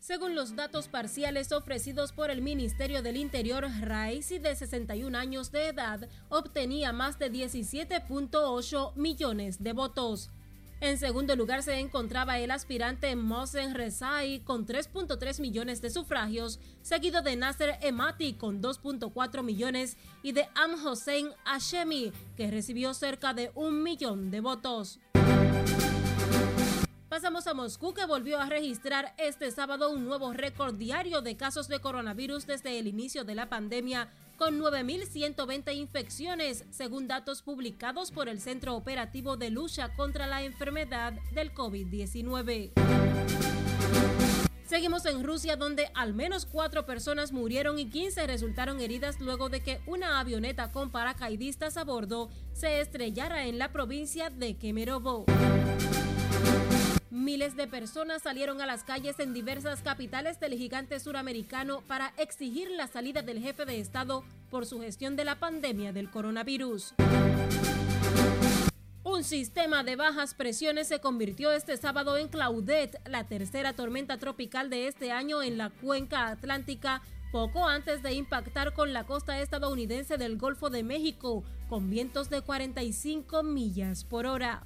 Según 0.00 0.34
los 0.34 0.56
datos 0.56 0.88
parciales 0.88 1.52
ofrecidos 1.52 2.10
por 2.10 2.30
el 2.30 2.42
Ministerio 2.42 3.00
del 3.02 3.16
Interior, 3.16 3.64
Raisi, 3.80 4.40
de 4.40 4.56
61 4.56 5.16
años 5.16 5.52
de 5.52 5.68
edad, 5.68 6.08
obtenía 6.30 6.92
más 6.92 7.16
de 7.20 7.30
17.8 7.30 8.96
millones 8.96 9.62
de 9.62 9.72
votos. 9.72 10.32
En 10.80 10.98
segundo 10.98 11.34
lugar 11.36 11.62
se 11.62 11.78
encontraba 11.78 12.38
el 12.38 12.50
aspirante 12.50 13.14
Mohsen 13.16 13.74
Rezai 13.74 14.40
con 14.40 14.66
3.3 14.66 15.40
millones 15.40 15.80
de 15.80 15.90
sufragios, 15.90 16.60
seguido 16.82 17.22
de 17.22 17.36
Nasser 17.36 17.78
Emati 17.80 18.34
con 18.34 18.60
2.4 18.60 19.42
millones 19.42 19.96
y 20.22 20.32
de 20.32 20.48
Am 20.54 20.74
Hossein 20.84 21.30
Hashemi, 21.44 22.12
que 22.36 22.50
recibió 22.50 22.92
cerca 22.92 23.32
de 23.32 23.50
un 23.54 23.82
millón 23.82 24.30
de 24.30 24.40
votos. 24.40 25.00
Pasamos 27.14 27.46
a 27.46 27.54
Moscú, 27.54 27.94
que 27.94 28.06
volvió 28.06 28.40
a 28.40 28.48
registrar 28.48 29.14
este 29.18 29.52
sábado 29.52 29.92
un 29.92 30.04
nuevo 30.04 30.32
récord 30.32 30.74
diario 30.74 31.22
de 31.22 31.36
casos 31.36 31.68
de 31.68 31.78
coronavirus 31.78 32.44
desde 32.44 32.76
el 32.76 32.88
inicio 32.88 33.22
de 33.22 33.36
la 33.36 33.48
pandemia, 33.48 34.12
con 34.36 34.60
9.120 34.60 35.74
infecciones, 35.74 36.64
según 36.70 37.08
datos 37.08 37.42
publicados 37.42 38.10
por 38.10 38.28
el 38.28 38.40
Centro 38.40 38.74
Operativo 38.74 39.36
de 39.36 39.50
Lucha 39.50 39.94
contra 39.94 40.26
la 40.26 40.42
Enfermedad 40.42 41.12
del 41.32 41.52
COVID-19. 41.52 42.72
Seguimos 44.66 45.06
en 45.06 45.22
Rusia, 45.22 45.56
donde 45.56 45.90
al 45.94 46.14
menos 46.14 46.46
cuatro 46.46 46.86
personas 46.86 47.32
murieron 47.32 47.78
y 47.78 47.86
15 47.86 48.26
resultaron 48.26 48.80
heridas 48.80 49.20
luego 49.20 49.48
de 49.48 49.60
que 49.60 49.80
una 49.86 50.18
avioneta 50.18 50.72
con 50.72 50.90
paracaidistas 50.90 51.76
a 51.76 51.84
bordo 51.84 52.30
se 52.54 52.80
estrellara 52.80 53.46
en 53.46 53.58
la 53.58 53.72
provincia 53.72 54.30
de 54.30 54.56
Kemerovo. 54.56 55.26
Miles 57.14 57.54
de 57.54 57.68
personas 57.68 58.22
salieron 58.22 58.60
a 58.60 58.66
las 58.66 58.82
calles 58.82 59.20
en 59.20 59.32
diversas 59.32 59.82
capitales 59.82 60.40
del 60.40 60.54
gigante 60.54 60.98
suramericano 60.98 61.80
para 61.86 62.12
exigir 62.16 62.68
la 62.72 62.88
salida 62.88 63.22
del 63.22 63.38
jefe 63.38 63.64
de 63.66 63.78
Estado 63.78 64.24
por 64.50 64.66
su 64.66 64.80
gestión 64.80 65.14
de 65.14 65.24
la 65.24 65.38
pandemia 65.38 65.92
del 65.92 66.10
coronavirus. 66.10 66.94
Un 69.04 69.22
sistema 69.22 69.84
de 69.84 69.94
bajas 69.94 70.34
presiones 70.34 70.88
se 70.88 70.98
convirtió 70.98 71.52
este 71.52 71.76
sábado 71.76 72.16
en 72.16 72.26
Claudette, 72.26 72.98
la 73.06 73.22
tercera 73.28 73.74
tormenta 73.74 74.18
tropical 74.18 74.68
de 74.68 74.88
este 74.88 75.12
año 75.12 75.40
en 75.40 75.56
la 75.56 75.70
cuenca 75.70 76.26
atlántica, 76.26 77.00
poco 77.30 77.68
antes 77.68 78.02
de 78.02 78.12
impactar 78.14 78.74
con 78.74 78.92
la 78.92 79.06
costa 79.06 79.38
estadounidense 79.38 80.18
del 80.18 80.36
Golfo 80.36 80.68
de 80.68 80.82
México, 80.82 81.44
con 81.68 81.90
vientos 81.90 82.28
de 82.28 82.40
45 82.40 83.44
millas 83.44 84.02
por 84.02 84.26
hora. 84.26 84.64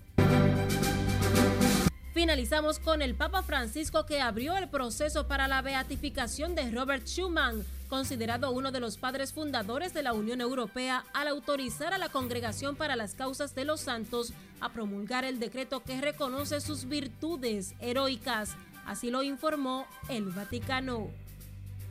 Finalizamos 2.14 2.78
con 2.78 3.02
el 3.02 3.14
Papa 3.14 3.42
Francisco 3.42 4.06
que 4.06 4.20
abrió 4.20 4.56
el 4.56 4.68
proceso 4.68 5.28
para 5.28 5.46
la 5.46 5.62
beatificación 5.62 6.54
de 6.54 6.70
Robert 6.70 7.06
Schuman, 7.06 7.64
considerado 7.88 8.50
uno 8.50 8.72
de 8.72 8.80
los 8.80 8.96
padres 8.96 9.32
fundadores 9.32 9.92
de 9.92 10.02
la 10.02 10.14
Unión 10.14 10.40
Europea, 10.40 11.04
al 11.12 11.28
autorizar 11.28 11.92
a 11.92 11.98
la 11.98 12.08
Congregación 12.08 12.76
para 12.76 12.96
las 12.96 13.14
Causas 13.14 13.54
de 13.54 13.64
los 13.64 13.82
Santos 13.82 14.32
a 14.60 14.70
promulgar 14.70 15.24
el 15.24 15.38
decreto 15.38 15.80
que 15.80 16.00
reconoce 16.00 16.60
sus 16.60 16.88
virtudes 16.88 17.74
heroicas. 17.80 18.56
Así 18.86 19.10
lo 19.10 19.22
informó 19.22 19.86
el 20.08 20.24
Vaticano. 20.24 21.08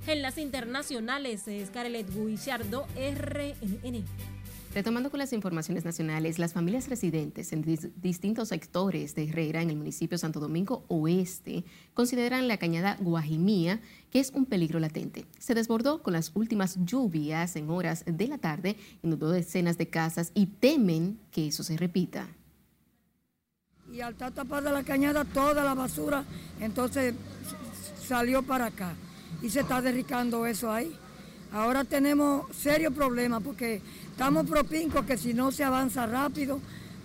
En 0.07 0.21
las 0.21 0.37
internacionales, 0.37 1.43
Scarlett 1.67 2.09
Guillardo, 2.09 2.87
RNN. 2.95 4.05
Retomando 4.77 5.09
con 5.09 5.17
las 5.17 5.33
informaciones 5.33 5.85
nacionales, 5.85 6.37
las 6.37 6.53
familias 6.53 6.87
residentes 6.87 7.51
en 7.51 7.63
distintos 7.95 8.49
sectores 8.49 9.15
de 9.15 9.23
Herrera, 9.23 9.63
en 9.63 9.71
el 9.71 9.75
municipio 9.75 10.19
Santo 10.19 10.39
Domingo 10.39 10.85
Oeste, 10.87 11.63
consideran 11.95 12.47
la 12.47 12.57
cañada 12.57 12.95
Guajimía, 12.99 13.81
que 14.11 14.19
es 14.19 14.29
un 14.35 14.45
peligro 14.45 14.79
latente. 14.79 15.25
Se 15.39 15.55
desbordó 15.55 16.03
con 16.03 16.13
las 16.13 16.31
últimas 16.35 16.77
lluvias 16.85 17.55
en 17.55 17.71
horas 17.71 18.03
de 18.05 18.27
la 18.27 18.37
tarde, 18.37 18.75
inundó 19.01 19.31
decenas 19.31 19.79
de 19.79 19.87
casas 19.87 20.31
y 20.35 20.45
temen 20.45 21.17
que 21.31 21.47
eso 21.47 21.63
se 21.63 21.75
repita. 21.75 22.27
Y 23.91 24.01
al 24.01 24.13
estar 24.13 24.31
tapada 24.31 24.71
la 24.71 24.83
cañada, 24.83 25.25
toda 25.25 25.63
la 25.63 25.73
basura, 25.73 26.23
entonces 26.59 27.15
salió 28.07 28.43
para 28.43 28.67
acá 28.67 28.93
y 29.41 29.49
se 29.49 29.61
está 29.61 29.81
derricando 29.81 30.45
eso 30.45 30.71
ahí. 30.71 30.95
Ahora 31.51 31.83
tenemos 31.83 32.45
serios 32.55 32.93
problemas 32.93 33.41
porque 33.43 33.81
estamos 34.11 34.45
propincos 34.49 35.05
que 35.05 35.17
si 35.17 35.33
no 35.33 35.51
se 35.51 35.63
avanza 35.63 36.05
rápido, 36.05 36.59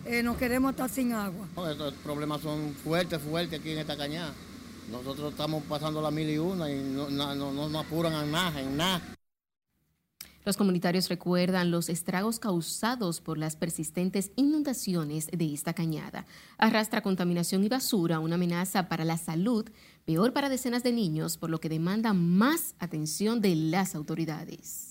eh, 0.05 0.23
nos 0.23 0.37
queremos 0.37 0.73
estar 0.73 0.91
sin 0.91 1.13
agua. 1.13 1.47
estos 1.71 1.95
problemas 2.03 2.41
son 2.41 2.75
fuertes, 2.83 3.21
fuertes 3.21 3.61
aquí 3.61 3.71
en 3.71 3.79
esta 3.79 3.97
cañada. 3.97 4.33
Nosotros 4.91 5.31
estamos 5.31 5.63
pasando 5.69 6.03
la 6.03 6.11
mil 6.11 6.29
y 6.29 6.39
una 6.39 6.71
y 6.71 6.83
no, 6.83 7.09
nos 7.35 7.75
apuran 7.75 8.13
en 8.15 8.33
nada, 8.33 8.61
en 8.61 8.77
nada. 8.77 9.01
Los 10.45 10.57
comunitarios 10.57 11.09
recuerdan 11.09 11.71
los 11.71 11.89
estragos 11.89 12.41
causados 12.41 13.21
por 13.21 13.39
las 13.39 13.55
persistentes 13.55 14.33
inundaciones 14.35 15.29
de 15.29 15.55
esta 15.55 15.73
cañada. 15.73 16.27
Arrastra 16.59 17.01
contaminación 17.01 17.63
y 17.63 17.69
basura, 17.69 18.19
una 18.19 18.35
amenaza 18.35 18.89
para 18.89 19.05
la 19.05 19.19
salud, 19.19 19.71
peor 20.05 20.33
para 20.33 20.49
decenas 20.49 20.83
de 20.83 20.91
niños, 20.91 21.37
por 21.37 21.49
lo 21.49 21.61
que 21.61 21.69
demanda 21.69 22.13
más 22.13 22.75
atención 22.81 23.41
de 23.41 23.55
las 23.55 23.95
autoridades. 23.95 24.89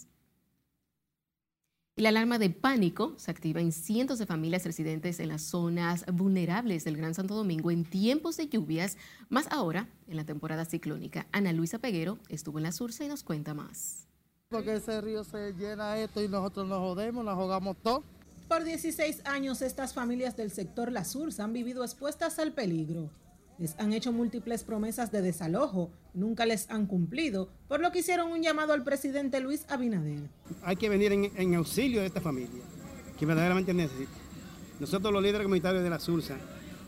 la 1.98 2.10
alarma 2.10 2.40
de 2.40 2.50
pánico 2.50 3.14
se 3.18 3.30
activa 3.30 3.62
en 3.62 3.72
cientos 3.72 4.18
de 4.18 4.26
familias 4.26 4.66
residentes 4.66 5.20
en 5.20 5.28
las 5.28 5.44
zonas 5.44 6.04
vulnerables 6.12 6.84
del 6.84 6.98
Gran 6.98 7.14
Santo 7.14 7.36
Domingo 7.36 7.70
en 7.70 7.84
tiempos 7.84 8.38
de 8.38 8.48
lluvias, 8.48 8.98
más 9.30 9.48
ahora 9.52 9.88
en 10.08 10.16
la 10.18 10.26
temporada 10.26 10.66
ciclónica. 10.66 11.28
Ana 11.32 11.54
Luisa 11.54 11.78
Peguero 11.78 12.18
estuvo 12.30 12.58
en 12.58 12.64
la 12.64 12.72
Sursa 12.72 13.06
y 13.06 13.08
nos 13.08 13.22
cuenta 13.22 13.54
más 13.54 14.08
porque 14.52 14.76
ese 14.76 15.00
río 15.00 15.24
se 15.24 15.54
llena 15.54 15.98
esto 15.98 16.22
y 16.22 16.28
nosotros 16.28 16.68
nos 16.68 16.80
jodemos, 16.80 17.24
nos 17.24 17.36
jugamos 17.36 17.78
todo. 17.82 18.04
Por 18.50 18.66
16 18.66 19.22
años 19.26 19.62
estas 19.62 19.94
familias 19.94 20.36
del 20.36 20.52
sector 20.52 20.92
La 20.92 21.06
Sursa 21.06 21.46
han 21.46 21.54
vivido 21.54 21.84
expuestas 21.86 22.38
al 22.38 22.52
peligro. 22.52 23.10
Les 23.58 23.80
han 23.80 23.94
hecho 23.94 24.12
múltiples 24.12 24.64
promesas 24.64 25.12
de 25.12 25.22
desalojo, 25.22 25.90
nunca 26.14 26.46
les 26.46 26.70
han 26.70 26.86
cumplido, 26.86 27.48
por 27.70 27.80
lo 27.80 27.92
que 27.92 28.00
hicieron 28.00 28.32
un 28.32 28.42
llamado 28.42 28.74
al 28.74 28.84
presidente 28.84 29.40
Luis 29.40 29.66
Abinader. 29.70 30.30
Hay 30.64 30.76
que 30.76 30.90
venir 30.90 31.14
en, 31.14 31.32
en 31.36 31.56
auxilio 31.56 32.02
de 32.02 32.08
esta 32.08 32.20
familia, 32.20 32.62
que 33.18 33.26
verdaderamente 33.26 33.74
necesita. 33.74 34.12
Nosotros 34.80 35.14
los 35.14 35.24
líderes 35.24 35.44
comunitarios 35.44 35.84
de 35.84 35.90
la 35.90 36.00
Sursa 36.00 36.36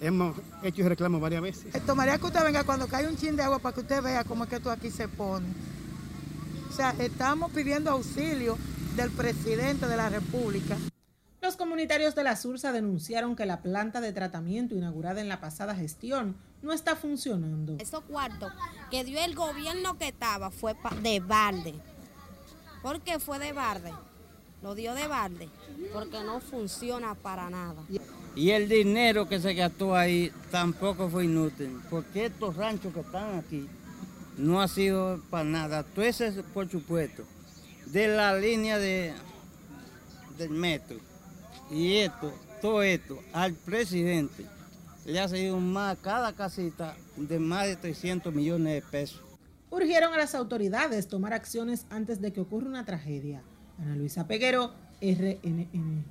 hemos 0.02 0.36
hecho 0.64 0.90
reclamos 0.90 1.22
varias 1.22 1.42
veces. 1.42 1.86
Tomaría 1.86 2.18
que 2.18 2.26
usted 2.26 2.44
venga 2.44 2.64
cuando 2.64 2.88
cae 2.88 3.08
un 3.08 3.16
chin 3.16 3.36
de 3.38 3.44
agua 3.44 3.60
para 3.60 3.74
que 3.74 3.82
usted 3.82 4.02
vea 4.02 4.24
cómo 4.26 4.44
es 4.44 4.50
que 4.50 4.58
esto 4.58 4.72
aquí 4.72 4.90
se 4.90 5.08
pone. 5.08 5.46
O 6.74 6.76
sea, 6.76 6.96
estamos 6.98 7.52
pidiendo 7.52 7.92
auxilio 7.92 8.58
del 8.96 9.12
presidente 9.12 9.86
de 9.86 9.96
la 9.96 10.10
República. 10.10 10.76
Los 11.40 11.56
comunitarios 11.56 12.16
de 12.16 12.24
la 12.24 12.36
Sursa 12.36 12.72
denunciaron 12.72 13.36
que 13.36 13.46
la 13.46 13.62
planta 13.62 14.02
de 14.02 14.12
tratamiento 14.12 14.74
inaugurada 14.74 15.22
en 15.22 15.30
la 15.30 15.40
pasada 15.40 15.76
gestión 15.76 16.36
no 16.64 16.74
está 16.74 16.96
funcionando. 16.96 17.76
Esos 17.78 18.04
cuartos 18.06 18.52
que 18.90 19.04
dio 19.04 19.24
el 19.24 19.36
gobierno 19.36 20.00
que 20.00 20.08
estaba 20.08 20.50
fue 20.50 20.76
de 21.04 21.20
balde. 21.20 21.76
¿Por 22.82 23.02
qué 23.02 23.20
fue 23.20 23.38
de 23.38 23.54
balde? 23.54 23.94
Lo 24.64 24.74
dio 24.74 24.96
de 24.96 25.06
balde 25.06 25.50
porque 25.94 26.24
no 26.24 26.40
funciona 26.40 27.14
para 27.14 27.52
nada. 27.52 27.84
Y 28.36 28.50
el 28.50 28.68
dinero 28.68 29.30
que 29.30 29.40
se 29.40 29.54
gastó 29.54 29.96
ahí 29.96 30.32
tampoco 30.50 31.08
fue 31.08 31.26
inútil, 31.26 31.80
porque 31.92 32.26
estos 32.26 32.56
ranchos 32.56 32.92
que 32.96 33.02
están 33.02 33.38
aquí 33.38 33.70
no 34.38 34.62
ha 34.62 34.68
sido 34.68 35.22
para 35.30 35.44
nada. 35.44 35.84
Todo 35.84 36.06
ese, 36.06 36.32
por 36.54 36.70
supuesto, 36.70 37.24
de 37.88 38.08
la 38.08 38.36
línea 38.36 38.78
de, 38.78 39.14
del 40.38 40.50
metro. 40.50 40.98
Y 41.70 41.98
esto, 41.98 42.34
todo 42.62 42.84
esto, 42.84 43.20
al 43.34 43.54
presidente 43.54 44.46
le 45.06 45.20
ha 45.20 45.28
salido 45.28 45.60
más 45.60 45.98
cada 46.00 46.34
casita 46.34 46.96
de 47.18 47.40
más 47.40 47.68
de 47.68 47.76
300 47.76 48.34
millones 48.34 48.74
de 48.74 48.82
pesos. 48.82 49.22
Urgieron 49.70 50.14
a 50.14 50.18
las 50.18 50.36
autoridades 50.36 51.08
tomar 51.08 51.34
acciones 51.34 51.86
antes 51.90 52.22
de 52.22 52.32
que 52.32 52.42
ocurra 52.42 52.68
una 52.68 52.86
tragedia. 52.86 53.42
Ana 53.80 53.96
Luisa 53.96 54.28
Peguero, 54.28 54.72
RNN. 55.02 56.06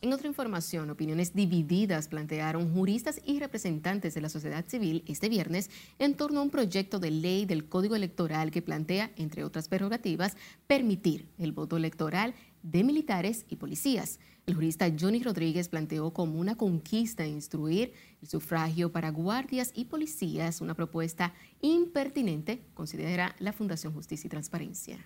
En 0.00 0.12
otra 0.12 0.28
información, 0.28 0.90
opiniones 0.90 1.34
divididas 1.34 2.06
plantearon 2.06 2.72
juristas 2.72 3.20
y 3.26 3.40
representantes 3.40 4.14
de 4.14 4.20
la 4.20 4.28
sociedad 4.28 4.64
civil 4.68 5.02
este 5.08 5.28
viernes 5.28 5.70
en 5.98 6.14
torno 6.14 6.38
a 6.38 6.44
un 6.44 6.50
proyecto 6.50 7.00
de 7.00 7.10
ley 7.10 7.46
del 7.46 7.68
Código 7.68 7.96
Electoral 7.96 8.52
que 8.52 8.62
plantea, 8.62 9.10
entre 9.16 9.42
otras 9.42 9.66
prerrogativas, 9.68 10.36
permitir 10.68 11.26
el 11.36 11.50
voto 11.50 11.76
electoral 11.76 12.34
de 12.62 12.84
militares 12.84 13.44
y 13.48 13.56
policías. 13.56 14.20
El 14.46 14.54
jurista 14.54 14.88
Johnny 14.98 15.20
Rodríguez 15.20 15.68
planteó 15.68 16.12
como 16.12 16.38
una 16.38 16.56
conquista 16.56 17.26
instruir 17.26 17.92
el 18.22 18.28
sufragio 18.28 18.92
para 18.92 19.10
guardias 19.10 19.72
y 19.74 19.86
policías, 19.86 20.60
una 20.60 20.74
propuesta 20.74 21.34
impertinente, 21.60 22.62
considera 22.74 23.34
la 23.40 23.52
Fundación 23.52 23.92
Justicia 23.94 24.28
y 24.28 24.30
Transparencia. 24.30 25.04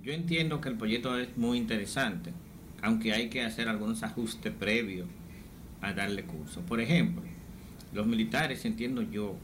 Yo 0.00 0.12
entiendo 0.12 0.60
que 0.60 0.68
el 0.68 0.76
proyecto 0.76 1.18
es 1.18 1.36
muy 1.36 1.58
interesante 1.58 2.32
aunque 2.82 3.12
hay 3.12 3.28
que 3.28 3.42
hacer 3.42 3.68
algunos 3.68 4.02
ajustes 4.02 4.52
previos 4.52 5.06
a 5.80 5.92
darle 5.92 6.24
curso. 6.24 6.60
Por 6.62 6.80
ejemplo, 6.80 7.22
los 7.92 8.06
militares, 8.06 8.64
entiendo 8.64 9.02
yo, 9.02 9.36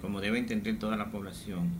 como 0.00 0.20
debe 0.20 0.38
entender 0.38 0.78
toda 0.78 0.96
la 0.96 1.10
población, 1.10 1.70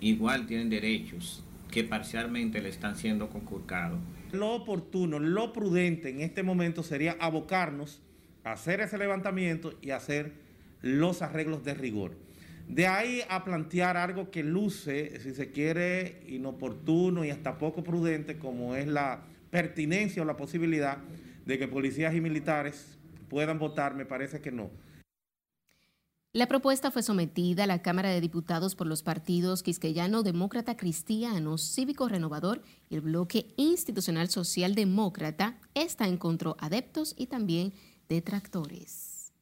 igual 0.00 0.46
tienen 0.46 0.70
derechos 0.70 1.44
que 1.70 1.84
parcialmente 1.84 2.60
le 2.60 2.68
están 2.68 2.96
siendo 2.96 3.28
conculcados. 3.28 3.98
Lo 4.32 4.52
oportuno, 4.52 5.18
lo 5.18 5.52
prudente 5.52 6.10
en 6.10 6.20
este 6.20 6.42
momento 6.42 6.82
sería 6.82 7.16
abocarnos 7.20 8.00
a 8.44 8.52
hacer 8.52 8.80
ese 8.80 8.98
levantamiento 8.98 9.74
y 9.82 9.90
hacer 9.90 10.32
los 10.82 11.22
arreglos 11.22 11.64
de 11.64 11.74
rigor. 11.74 12.16
De 12.68 12.86
ahí 12.86 13.20
a 13.28 13.44
plantear 13.44 13.96
algo 13.96 14.30
que 14.30 14.44
luce, 14.44 15.18
si 15.20 15.34
se 15.34 15.50
quiere, 15.50 16.22
inoportuno 16.28 17.24
y 17.24 17.30
hasta 17.30 17.58
poco 17.58 17.82
prudente, 17.82 18.38
como 18.38 18.76
es 18.76 18.86
la 18.86 19.22
pertinencia 19.50 20.22
o 20.22 20.24
la 20.24 20.36
posibilidad 20.36 20.98
de 21.44 21.58
que 21.58 21.68
policías 21.68 22.14
y 22.14 22.20
militares 22.20 22.98
puedan 23.28 23.58
votar, 23.58 23.94
me 23.94 24.06
parece 24.06 24.40
que 24.40 24.52
no. 24.52 24.70
La 26.32 26.46
propuesta 26.46 26.92
fue 26.92 27.02
sometida 27.02 27.64
a 27.64 27.66
la 27.66 27.82
Cámara 27.82 28.10
de 28.10 28.20
Diputados 28.20 28.76
por 28.76 28.86
los 28.86 29.02
partidos 29.02 29.64
Quisqueyano 29.64 30.22
Demócrata 30.22 30.76
Cristiano, 30.76 31.58
Cívico 31.58 32.08
Renovador 32.08 32.62
y 32.88 32.94
el 32.94 33.00
Bloque 33.00 33.52
Institucional 33.56 34.30
Social 34.30 34.76
Demócrata. 34.76 35.58
Esta 35.74 36.06
encontró 36.06 36.56
adeptos 36.60 37.14
y 37.18 37.26
también 37.26 37.72
detractores. 38.08 39.32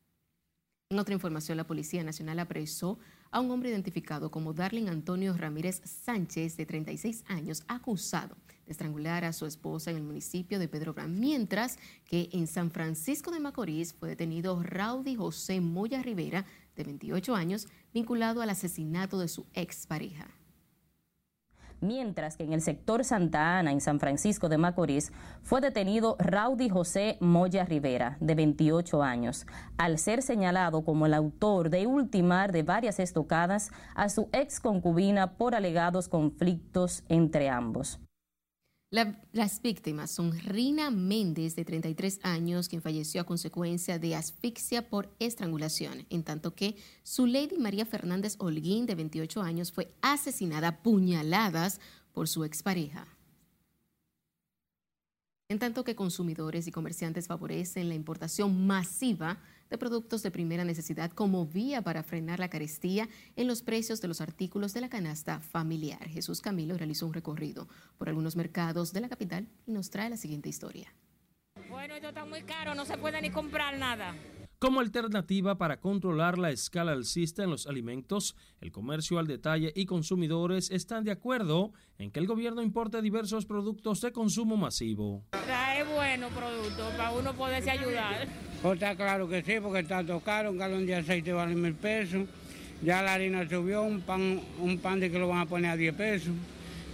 En 0.89 0.99
otra 0.99 1.13
información, 1.13 1.59
la 1.59 1.67
Policía 1.67 2.03
Nacional 2.03 2.39
apresó 2.39 2.99
a 3.31 3.41
un 3.41 3.51
hombre 3.51 3.69
identificado 3.69 4.31
como 4.31 4.55
Darling 4.55 4.89
Antonio 4.89 5.37
Ramírez 5.37 5.83
Sánchez, 5.85 6.57
de 6.57 6.65
36 6.65 7.25
años, 7.29 7.65
acusado 7.69 8.35
estrangular 8.69 9.25
a 9.25 9.33
su 9.33 9.47
esposa 9.47 9.91
en 9.91 9.97
el 9.97 10.03
municipio 10.03 10.59
de 10.59 10.69
Pedro 10.69 10.95
Gran, 10.95 11.19
mientras 11.19 11.79
que 12.05 12.29
en 12.33 12.47
San 12.47 12.71
Francisco 12.71 13.31
de 13.31 13.41
Macorís 13.41 13.95
fue 13.95 14.09
detenido 14.09 14.63
Raudy 14.63 15.17
José 15.17 15.61
Moya 15.61 16.03
Rivera, 16.03 16.45
de 16.77 16.85
28 16.85 17.35
años, 17.35 17.67
vinculado 17.93 18.41
al 18.41 18.51
asesinato 18.51 19.19
de 19.19 19.29
su 19.29 19.47
expareja. 19.55 20.29
Mientras 21.81 22.37
que 22.37 22.43
en 22.43 22.53
el 22.53 22.61
sector 22.61 23.05
Santa 23.05 23.59
Ana, 23.59 23.71
en 23.71 23.81
San 23.81 24.01
Francisco 24.01 24.49
de 24.49 24.59
Macorís, 24.59 25.13
fue 25.43 25.61
detenido 25.61 26.17
Raudy 26.19 26.69
José 26.69 27.19
Moya 27.21 27.65
Rivera, 27.65 28.17
de 28.21 28.35
28 28.35 29.03
años, 29.03 29.47
al 29.77 29.99
ser 29.99 30.23
señalado 30.23 30.83
como 30.85 31.07
el 31.07 31.15
autor 31.15 31.71
de 31.71 31.87
ultimar 31.87 32.51
de 32.51 32.65
varias 32.65 32.99
estocadas 32.99 33.71
a 33.95 34.09
su 34.09 34.29
ex 34.33 34.59
concubina 34.59 35.37
por 35.37 35.55
alegados 35.55 36.09
conflictos 36.09 37.05
entre 37.09 37.49
ambos 37.49 38.01
las 38.91 39.61
víctimas 39.61 40.11
son 40.11 40.39
Rina 40.39 40.91
Méndez, 40.91 41.55
de 41.57 41.65
33 41.65 42.21
años, 42.23 42.69
quien 42.69 42.81
falleció 42.81 43.21
a 43.21 43.25
consecuencia 43.25 43.99
de 43.99 44.15
asfixia 44.15 44.89
por 44.89 45.15
estrangulación, 45.19 46.07
en 46.09 46.23
tanto 46.23 46.55
que 46.55 46.77
su 47.03 47.27
Lady 47.27 47.59
María 47.59 47.85
Fernández 47.85 48.37
Holguín, 48.39 48.87
de 48.87 48.95
28 48.95 49.43
años, 49.43 49.73
fue 49.73 49.93
asesinada 50.01 50.69
a 50.69 50.83
puñaladas 50.83 51.81
por 52.13 52.29
su 52.29 52.45
expareja. 52.45 53.07
En 55.51 55.59
tanto 55.59 55.85
que 55.85 55.95
consumidores 55.95 56.67
y 56.67 56.73
comerciantes 56.73 57.27
favorecen 57.27 57.89
la 57.89 57.95
importación 57.95 58.67
masiva 58.67 59.37
de 59.37 59.39
productos 59.77 60.23
de 60.23 60.31
primera 60.31 60.65
necesidad 60.65 61.11
como 61.11 61.45
vía 61.45 61.83
para 61.83 62.03
frenar 62.03 62.39
la 62.39 62.49
carestía 62.49 63.09
en 63.37 63.47
los 63.47 63.63
precios 63.63 64.01
de 64.01 64.09
los 64.09 64.21
artículos 64.21 64.73
de 64.73 64.81
la 64.81 64.89
canasta 64.89 65.41
familiar. 65.41 66.09
Jesús 66.09 66.41
Camilo 66.41 66.79
realizó 66.79 67.07
un 67.07 67.13
recorrido 67.13 67.69
por 67.99 68.09
algunos 68.09 68.37
mercados 68.37 68.93
de 68.93 69.01
la 69.01 69.09
capital 69.09 69.47
y 69.67 69.73
nos 69.73 69.91
trae 69.91 70.09
la 70.09 70.17
siguiente 70.17 70.49
historia. 70.49 70.95
Bueno, 71.69 71.95
esto 71.95 72.09
está 72.09 72.25
muy 72.25 72.43
caro, 72.45 72.75
no 72.75 72.85
se 72.85 72.97
puede 72.97 73.21
ni 73.21 73.31
comprar 73.31 73.77
nada. 73.77 74.15
Como 74.61 74.81
alternativa 74.81 75.57
para 75.57 75.79
controlar 75.79 76.37
la 76.37 76.51
escala 76.51 76.91
alcista 76.91 77.45
en 77.45 77.51
los 77.51 77.69
alimentos, 77.69 78.35
el 78.61 78.73
comercio 78.73 79.21
al 79.21 79.29
detalle 79.29 79.73
y 79.77 79.87
consumidores 79.87 80.73
están 80.73 81.05
de 81.05 81.13
acuerdo 81.13 81.73
en 81.97 82.11
que 82.11 82.19
el 82.19 82.27
gobierno 82.27 82.61
importe 82.61 83.01
diversos 83.01 83.47
productos 83.47 84.01
de 84.01 84.11
consumo 84.11 84.57
masivo. 84.57 85.23
Trae 85.31 85.85
buenos 85.85 86.33
productos 86.33 86.93
para 86.97 87.13
uno 87.13 87.35
poderse 87.35 87.71
ayudar. 87.71 88.27
Pues 88.61 88.75
está 88.75 88.97
claro 88.97 89.29
que 89.29 89.45
sí, 89.45 89.61
porque 89.63 89.79
está 89.79 90.05
todo 90.05 90.19
caro, 90.19 90.51
un 90.51 90.59
galón 90.59 90.87
de 90.87 90.97
aceite 90.97 91.33
vale 91.33 91.55
mil 91.55 91.75
pesos, 91.75 92.27
ya 92.83 93.01
la 93.01 93.15
harina 93.15 93.49
subió, 93.49 93.83
un 93.83 94.01
pan, 94.01 94.41
un 94.59 94.79
pan 94.79 94.99
de 94.99 95.09
que 95.09 95.21
lo 95.21 95.29
van 95.29 95.39
a 95.39 95.47
poner 95.47 95.71
a 95.71 95.77
10 95.77 95.95
pesos. 95.95 96.35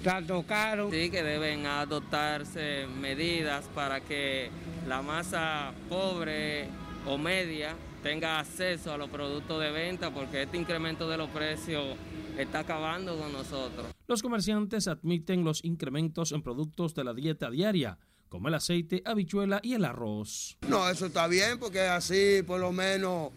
Está 0.01 0.21
todo 0.21 0.43
caro. 0.43 0.91
Sí, 0.91 1.09
que 1.09 1.23
deben 1.23 1.65
adoptarse 1.65 2.87
medidas 3.01 3.65
para 3.75 4.03
que 4.03 4.51
la 4.87 5.01
masa 5.01 5.73
pobre 5.89 6.69
o 7.07 7.19
media 7.19 7.77
tenga 8.03 8.39
acceso 8.39 8.93
a 8.93 8.99
los 8.99 9.09
productos 9.09 9.61
de 9.61 9.71
venta 9.71 10.13
porque 10.13 10.43
este 10.43 10.57
incremento 10.57 11.09
de 11.09 11.17
los 11.17 11.29
precios 11.31 11.97
está 12.39 12.61
acabando 12.61 13.17
con 13.17 13.33
nosotros. 13.33 13.87
Los 14.07 14.23
comerciantes 14.23 14.89
admiten 14.89 15.45
los 15.45 15.65
incrementos 15.65 16.33
en 16.33 16.43
productos 16.43 16.95
de 16.95 17.05
la 17.05 17.15
dieta 17.15 17.51
diaria, 17.51 17.99
como 18.29 18.49
el 18.49 18.55
aceite, 18.55 19.03
habichuela 19.05 19.61
y 19.63 19.75
el 19.75 19.85
arroz. 19.85 20.59
No, 20.69 20.89
eso 20.89 21.07
está 21.07 21.29
bien 21.29 21.59
porque 21.59 21.81
así 21.81 22.43
por 22.47 22.61
lo 22.61 22.73
menos 22.73 23.31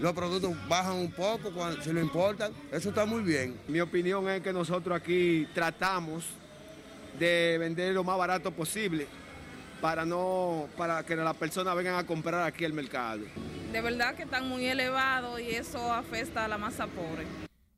los 0.00 0.12
productos 0.12 0.52
bajan 0.68 0.96
un 0.96 1.12
poco 1.12 1.50
cuando, 1.52 1.82
si 1.82 1.92
lo 1.92 2.00
importan. 2.00 2.52
Eso 2.72 2.90
está 2.90 3.04
muy 3.06 3.22
bien. 3.22 3.56
Mi 3.68 3.80
opinión 3.80 4.28
es 4.28 4.42
que 4.42 4.52
nosotros 4.52 4.96
aquí 4.96 5.46
tratamos 5.54 6.24
de 7.18 7.56
vender 7.58 7.94
lo 7.94 8.04
más 8.04 8.18
barato 8.18 8.50
posible 8.50 9.06
para 9.80 10.04
no 10.04 10.68
para 10.76 11.04
que 11.04 11.16
las 11.16 11.36
personas 11.36 11.76
vengan 11.76 11.96
a 11.96 12.06
comprar 12.06 12.42
aquí 12.42 12.64
al 12.64 12.72
mercado. 12.72 13.24
De 13.72 13.80
verdad 13.80 14.14
que 14.14 14.22
están 14.22 14.48
muy 14.48 14.64
elevados 14.66 15.40
y 15.40 15.50
eso 15.50 15.92
afecta 15.92 16.44
a 16.44 16.48
la 16.48 16.58
masa 16.58 16.86
pobre. 16.86 17.26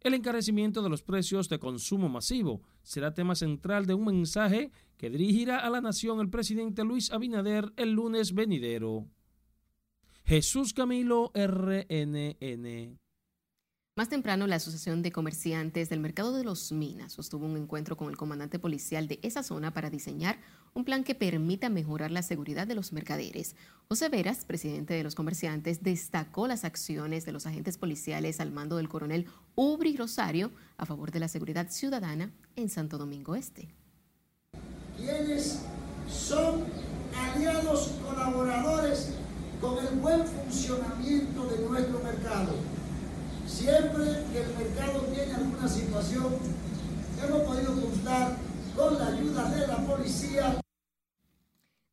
El 0.00 0.14
encarecimiento 0.14 0.80
de 0.82 0.88
los 0.88 1.02
precios 1.02 1.48
de 1.48 1.58
consumo 1.58 2.08
masivo 2.08 2.62
será 2.82 3.14
tema 3.14 3.34
central 3.34 3.86
de 3.86 3.94
un 3.94 4.04
mensaje 4.04 4.70
que 4.96 5.10
dirigirá 5.10 5.58
a 5.58 5.70
la 5.70 5.80
nación 5.80 6.20
el 6.20 6.30
presidente 6.30 6.84
Luis 6.84 7.10
Abinader 7.10 7.72
el 7.76 7.92
lunes 7.92 8.32
venidero. 8.32 9.06
Jesús 10.24 10.72
Camilo 10.72 11.32
RNN. 11.34 12.98
Más 13.98 14.08
temprano, 14.08 14.46
la 14.46 14.54
Asociación 14.54 15.02
de 15.02 15.10
Comerciantes 15.10 15.88
del 15.88 15.98
Mercado 15.98 16.32
de 16.32 16.44
los 16.44 16.70
Minas 16.70 17.14
sostuvo 17.14 17.46
un 17.46 17.56
encuentro 17.56 17.96
con 17.96 18.08
el 18.08 18.16
comandante 18.16 18.60
policial 18.60 19.08
de 19.08 19.18
esa 19.24 19.42
zona 19.42 19.74
para 19.74 19.90
diseñar 19.90 20.38
un 20.72 20.84
plan 20.84 21.02
que 21.02 21.16
permita 21.16 21.68
mejorar 21.68 22.12
la 22.12 22.22
seguridad 22.22 22.68
de 22.68 22.76
los 22.76 22.92
mercaderes. 22.92 23.56
José 23.88 24.08
Veras, 24.08 24.44
presidente 24.44 24.94
de 24.94 25.02
los 25.02 25.16
comerciantes, 25.16 25.82
destacó 25.82 26.46
las 26.46 26.62
acciones 26.62 27.26
de 27.26 27.32
los 27.32 27.44
agentes 27.46 27.76
policiales 27.76 28.38
al 28.38 28.52
mando 28.52 28.76
del 28.76 28.88
coronel 28.88 29.26
Ubri 29.56 29.96
Rosario 29.96 30.52
a 30.76 30.86
favor 30.86 31.10
de 31.10 31.18
la 31.18 31.26
seguridad 31.26 31.68
ciudadana 31.68 32.30
en 32.54 32.68
Santo 32.68 32.98
Domingo 32.98 33.34
Este. 33.34 33.74
Quienes 34.96 35.58
son 36.08 36.62
aliados 37.34 37.94
colaboradores 38.06 39.14
con 39.60 39.84
el 39.84 39.92
buen 39.96 40.24
funcionamiento 40.24 41.48
de 41.48 41.68
nuestro 41.68 41.98
mercado 41.98 42.77
Siempre 43.48 44.04
que 44.32 44.42
el 44.42 44.54
mercado 44.56 45.00
tiene 45.14 45.34
alguna 45.34 45.68
situación, 45.68 46.36
hemos 47.24 47.42
podido 47.42 47.80
contar 47.80 48.36
con 48.76 48.98
la 48.98 49.06
ayuda 49.08 49.50
de 49.50 49.66
la 49.66 49.76
policía. 49.78 50.60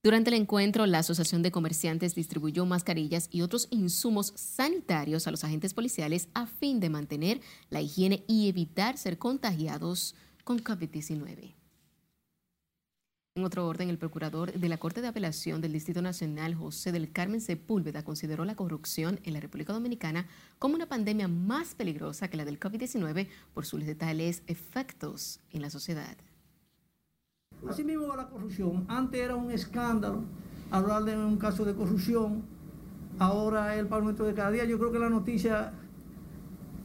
Durante 0.04 0.30
el 0.30 0.36
encuentro, 0.36 0.86
la 0.86 1.00
Asociación 1.00 1.42
de 1.42 1.52
Comerciantes 1.52 2.14
distribuyó 2.14 2.66
mascarillas 2.66 3.28
y 3.32 3.42
otros 3.42 3.68
insumos 3.72 4.34
sanitarios 4.36 5.26
a 5.26 5.32
los 5.32 5.44
agentes 5.44 5.74
policiales 5.74 6.28
a 6.36 6.46
fin 6.46 6.80
de 6.80 6.92
mantener 6.92 7.42
la 7.70 7.82
higiene 7.82 8.24
y 8.28 8.48
evitar 8.48 9.00
ser 9.00 9.18
contagiados 9.18 10.14
con 10.44 10.64
COVID-19. 10.64 11.56
En 13.38 13.44
otro 13.44 13.68
orden, 13.68 13.90
el 13.90 13.98
procurador 13.98 14.54
de 14.54 14.70
la 14.70 14.78
Corte 14.78 15.02
de 15.02 15.10
Apelación 15.10 15.60
del 15.60 15.74
Distrito 15.74 16.02
Nacional, 16.02 16.56
José 16.56 16.94
del 16.94 17.12
Carmen 17.12 17.42
Sepúlveda, 17.42 18.02
consideró 18.02 18.46
la 18.46 18.56
corrupción 18.56 19.20
en 19.26 19.34
la 19.34 19.42
República 19.42 19.74
Dominicana 19.74 20.26
como 20.58 20.76
una 20.76 20.86
pandemia 20.86 21.28
más 21.28 21.76
peligrosa 21.76 22.30
que 22.30 22.38
la 22.38 22.46
del 22.46 22.62
COVID-19 22.62 23.28
por 23.54 23.66
sus 23.66 23.84
letales 23.84 24.42
efectos 24.48 25.42
en 25.52 25.64
la 25.64 25.70
sociedad. 25.70 26.16
Así 27.68 27.84
mismo 27.84 28.16
la 28.16 28.30
corrupción. 28.30 28.86
Antes 28.88 29.20
era 29.20 29.36
un 29.36 29.52
escándalo 29.52 30.24
hablar 30.72 31.04
de 31.04 31.18
un 31.18 31.36
caso 31.36 31.66
de 31.66 31.76
corrupción. 31.76 32.46
Ahora 33.20 33.76
el 33.76 33.88
Parlamento 33.88 34.24
de 34.24 34.34
cada 34.34 34.52
día. 34.52 34.64
Yo 34.64 34.80
creo 34.80 34.94
que 34.94 35.00
la 35.00 35.10
noticia 35.10 35.74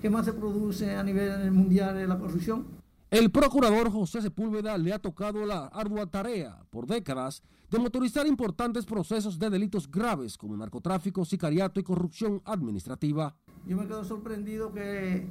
que 0.02 0.10
más 0.10 0.24
se 0.24 0.32
produce 0.32 0.96
a 0.96 1.04
nivel 1.04 1.52
mundial 1.52 1.96
es 1.96 2.08
la 2.08 2.18
corrupción. 2.18 2.79
El 3.10 3.32
procurador 3.32 3.90
José 3.90 4.22
Sepúlveda 4.22 4.78
le 4.78 4.92
ha 4.92 5.00
tocado 5.00 5.44
la 5.44 5.66
ardua 5.66 6.06
tarea 6.06 6.62
por 6.70 6.86
décadas 6.86 7.42
de 7.68 7.80
motorizar 7.80 8.24
importantes 8.24 8.86
procesos 8.86 9.36
de 9.36 9.50
delitos 9.50 9.90
graves 9.90 10.38
como 10.38 10.56
narcotráfico, 10.56 11.24
sicariato 11.24 11.80
y 11.80 11.82
corrupción 11.82 12.40
administrativa. 12.44 13.34
Yo 13.66 13.76
me 13.76 13.88
quedo 13.88 14.04
sorprendido 14.04 14.72
que 14.72 15.26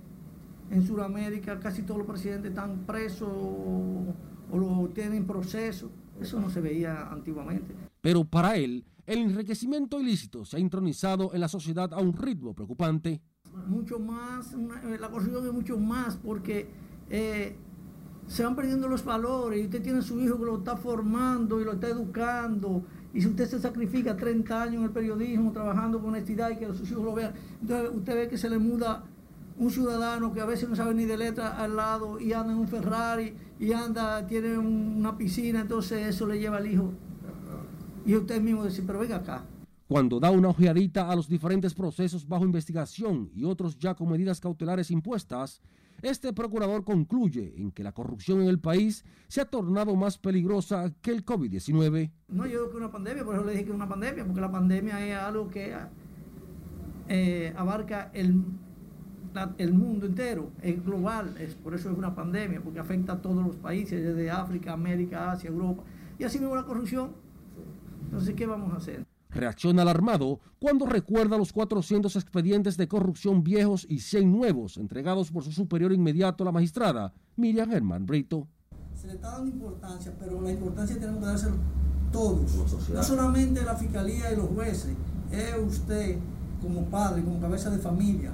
en 0.70 0.86
Sudamérica 0.86 1.58
casi 1.62 1.84
todos 1.84 2.00
los 2.00 2.08
presidentes 2.08 2.50
están 2.50 2.86
presos 2.86 3.30
o 3.32 4.14
lo 4.52 4.90
tienen 4.90 5.26
proceso. 5.26 5.90
Eso 6.20 6.38
no 6.42 6.50
se 6.50 6.60
veía 6.60 7.10
antiguamente. 7.10 7.74
Pero 8.02 8.26
para 8.26 8.58
él, 8.58 8.84
el 9.06 9.20
enriquecimiento 9.20 10.02
ilícito 10.02 10.44
se 10.44 10.58
ha 10.58 10.60
intronizado 10.60 11.34
en 11.34 11.40
la 11.40 11.48
sociedad 11.48 11.94
a 11.94 12.02
un 12.02 12.12
ritmo 12.12 12.54
preocupante. 12.54 13.22
Mucho 13.68 14.00
más, 14.00 14.54
la 14.54 15.10
corrupción 15.10 15.48
es 15.48 15.54
mucho 15.54 15.80
más 15.80 16.18
porque 16.18 16.70
eh, 17.10 17.56
se 18.30 18.44
van 18.44 18.56
perdiendo 18.56 18.88
los 18.88 19.04
valores 19.04 19.60
y 19.60 19.66
usted 19.66 19.82
tiene 19.82 20.00
a 20.00 20.02
su 20.04 20.20
hijo 20.20 20.38
que 20.38 20.46
lo 20.46 20.58
está 20.60 20.78
formando 20.78 21.60
y 21.60 21.66
lo 21.66 21.74
está 21.74 21.88
educando. 21.88 22.84
Y 23.12 23.22
si 23.22 23.28
usted 23.28 23.48
se 23.48 23.60
sacrifica 23.60 24.16
30 24.16 24.62
años 24.62 24.76
en 24.76 24.84
el 24.84 24.92
periodismo 24.92 25.52
trabajando 25.52 26.00
con 26.00 26.10
honestidad 26.10 26.52
y 26.52 26.58
que 26.58 26.68
sus 26.68 26.92
hijos 26.92 27.04
lo 27.04 27.16
vean, 27.16 27.34
entonces 27.60 27.90
usted 27.92 28.16
ve 28.16 28.28
que 28.30 28.38
se 28.38 28.48
le 28.48 28.60
muda 28.60 29.04
un 29.58 29.72
ciudadano 29.72 30.32
que 30.32 30.42
a 30.42 30.46
veces 30.46 30.70
no 30.70 30.76
sabe 30.76 30.94
ni 30.94 31.06
de 31.06 31.18
letra 31.18 31.58
al 31.58 31.76
lado 31.76 32.20
y 32.20 32.32
anda 32.32 32.54
en 32.54 32.60
un 32.60 32.68
Ferrari 32.68 33.34
y 33.60 33.74
anda, 33.74 34.26
tiene 34.28 34.60
una 34.60 35.18
piscina, 35.18 35.62
entonces 35.62 36.08
eso 36.08 36.28
le 36.28 36.40
lleva 36.40 36.58
al 36.58 36.72
hijo. 36.72 36.94
Y 38.06 38.16
usted 38.16 38.40
mismo 38.40 38.64
dice, 38.64 38.84
pero 38.86 39.00
venga 39.00 39.18
acá. 39.18 39.44
Cuando 39.88 40.20
da 40.20 40.30
una 40.30 40.50
ojeadita 40.50 41.10
a 41.10 41.16
los 41.16 41.28
diferentes 41.28 41.74
procesos 41.74 42.28
bajo 42.28 42.46
investigación 42.46 43.32
y 43.34 43.44
otros 43.44 43.76
ya 43.80 43.96
con 43.96 44.08
medidas 44.08 44.40
cautelares 44.40 44.92
impuestas, 44.92 45.64
este 46.02 46.34
procurador 46.34 46.84
concluye 46.84 47.54
en 47.58 47.72
que 47.72 47.84
la 47.84 47.92
corrupción 47.92 48.42
en 48.42 48.48
el 48.48 48.60
país 48.60 49.06
se 49.28 49.42
ha 49.42 49.46
tornado 49.46 49.96
más 49.96 50.18
peligrosa 50.18 50.94
que 51.02 51.12
el 51.12 51.26
COVID-19. 51.26 52.12
No, 52.30 52.46
yo 52.46 52.60
creo 52.60 52.72
que 52.72 52.78
una 52.78 52.92
pandemia, 52.92 53.24
por 53.24 53.36
eso 53.36 53.46
le 53.46 53.52
dije 53.52 53.66
que 53.66 53.72
es 53.72 53.76
una 53.76 53.90
pandemia, 53.90 54.26
porque 54.26 54.42
la 54.42 54.52
pandemia 54.52 55.06
es 55.06 55.16
algo 55.18 55.50
que 55.50 55.76
eh, 57.08 57.54
abarca 57.58 58.12
el, 58.14 58.44
el 59.58 59.74
mundo 59.74 60.06
entero, 60.06 60.52
es 60.62 60.84
global, 60.84 61.36
es, 61.40 61.56
por 61.56 61.74
eso 61.74 61.92
es 61.92 61.98
una 61.98 62.16
pandemia, 62.16 62.62
porque 62.62 62.80
afecta 62.80 63.14
a 63.14 63.22
todos 63.22 63.44
los 63.44 63.56
países, 63.56 64.04
desde 64.04 64.30
África, 64.30 64.74
América, 64.74 65.32
Asia, 65.32 65.50
Europa. 65.50 65.84
Y 66.18 66.24
así 66.24 66.40
mismo 66.40 66.56
la 66.56 66.66
corrupción. 66.66 67.12
Entonces, 68.06 68.36
¿qué 68.36 68.46
vamos 68.46 68.74
a 68.74 68.78
hacer? 68.78 69.09
Reacciona 69.40 69.84
alarmado 69.84 70.42
cuando 70.60 70.86
recuerda 70.86 71.38
los 71.38 71.54
400 71.54 72.14
expedientes 72.18 72.76
de 72.76 72.90
corrupción 72.90 73.42
viejos 73.42 73.86
y 73.88 74.00
100 74.00 74.30
nuevos 74.30 74.76
entregados 74.76 75.32
por 75.32 75.46
su 75.46 75.54
superior 75.54 75.94
inmediato, 75.94 76.44
la 76.44 76.52
magistrada 76.52 77.14
Miriam 77.38 77.70
Germán 77.70 78.06
Brito. 78.06 78.50
Se 78.94 79.08
le 79.08 79.14
está 79.14 79.32
dando 79.32 79.50
importancia, 79.50 80.14
pero 80.20 80.42
la 80.42 80.52
importancia 80.52 81.00
tenemos 81.00 81.22
que 81.22 81.26
dárselo 81.28 81.56
todos. 82.12 82.90
No 82.90 83.02
solamente 83.02 83.64
la 83.64 83.76
fiscalía 83.76 84.34
y 84.34 84.36
los 84.36 84.48
jueces, 84.50 84.94
es 85.32 85.56
usted 85.66 86.18
como 86.62 86.84
padre, 86.90 87.24
como 87.24 87.40
cabeza 87.40 87.70
de 87.70 87.78
familia, 87.78 88.34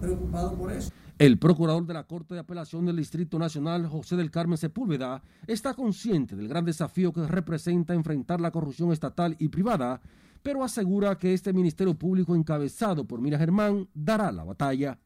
preocupado 0.00 0.54
por 0.54 0.72
eso. 0.72 0.90
El 1.20 1.38
procurador 1.38 1.86
de 1.86 1.94
la 1.94 2.02
Corte 2.02 2.34
de 2.34 2.40
Apelación 2.40 2.84
del 2.84 2.96
Distrito 2.96 3.38
Nacional, 3.38 3.86
José 3.86 4.16
del 4.16 4.32
Carmen 4.32 4.58
Sepúlveda, 4.58 5.22
está 5.46 5.74
consciente 5.74 6.34
del 6.34 6.48
gran 6.48 6.64
desafío 6.64 7.12
que 7.12 7.24
representa 7.28 7.94
enfrentar 7.94 8.40
la 8.40 8.50
corrupción 8.50 8.90
estatal 8.90 9.36
y 9.38 9.46
privada 9.46 10.00
pero 10.42 10.64
asegura 10.64 11.16
que 11.16 11.32
este 11.34 11.52
Ministerio 11.52 11.94
Público 11.94 12.34
encabezado 12.34 13.04
por 13.04 13.20
Mira 13.20 13.38
Germán 13.38 13.88
dará 13.94 14.32
la 14.32 14.44
batalla. 14.44 14.98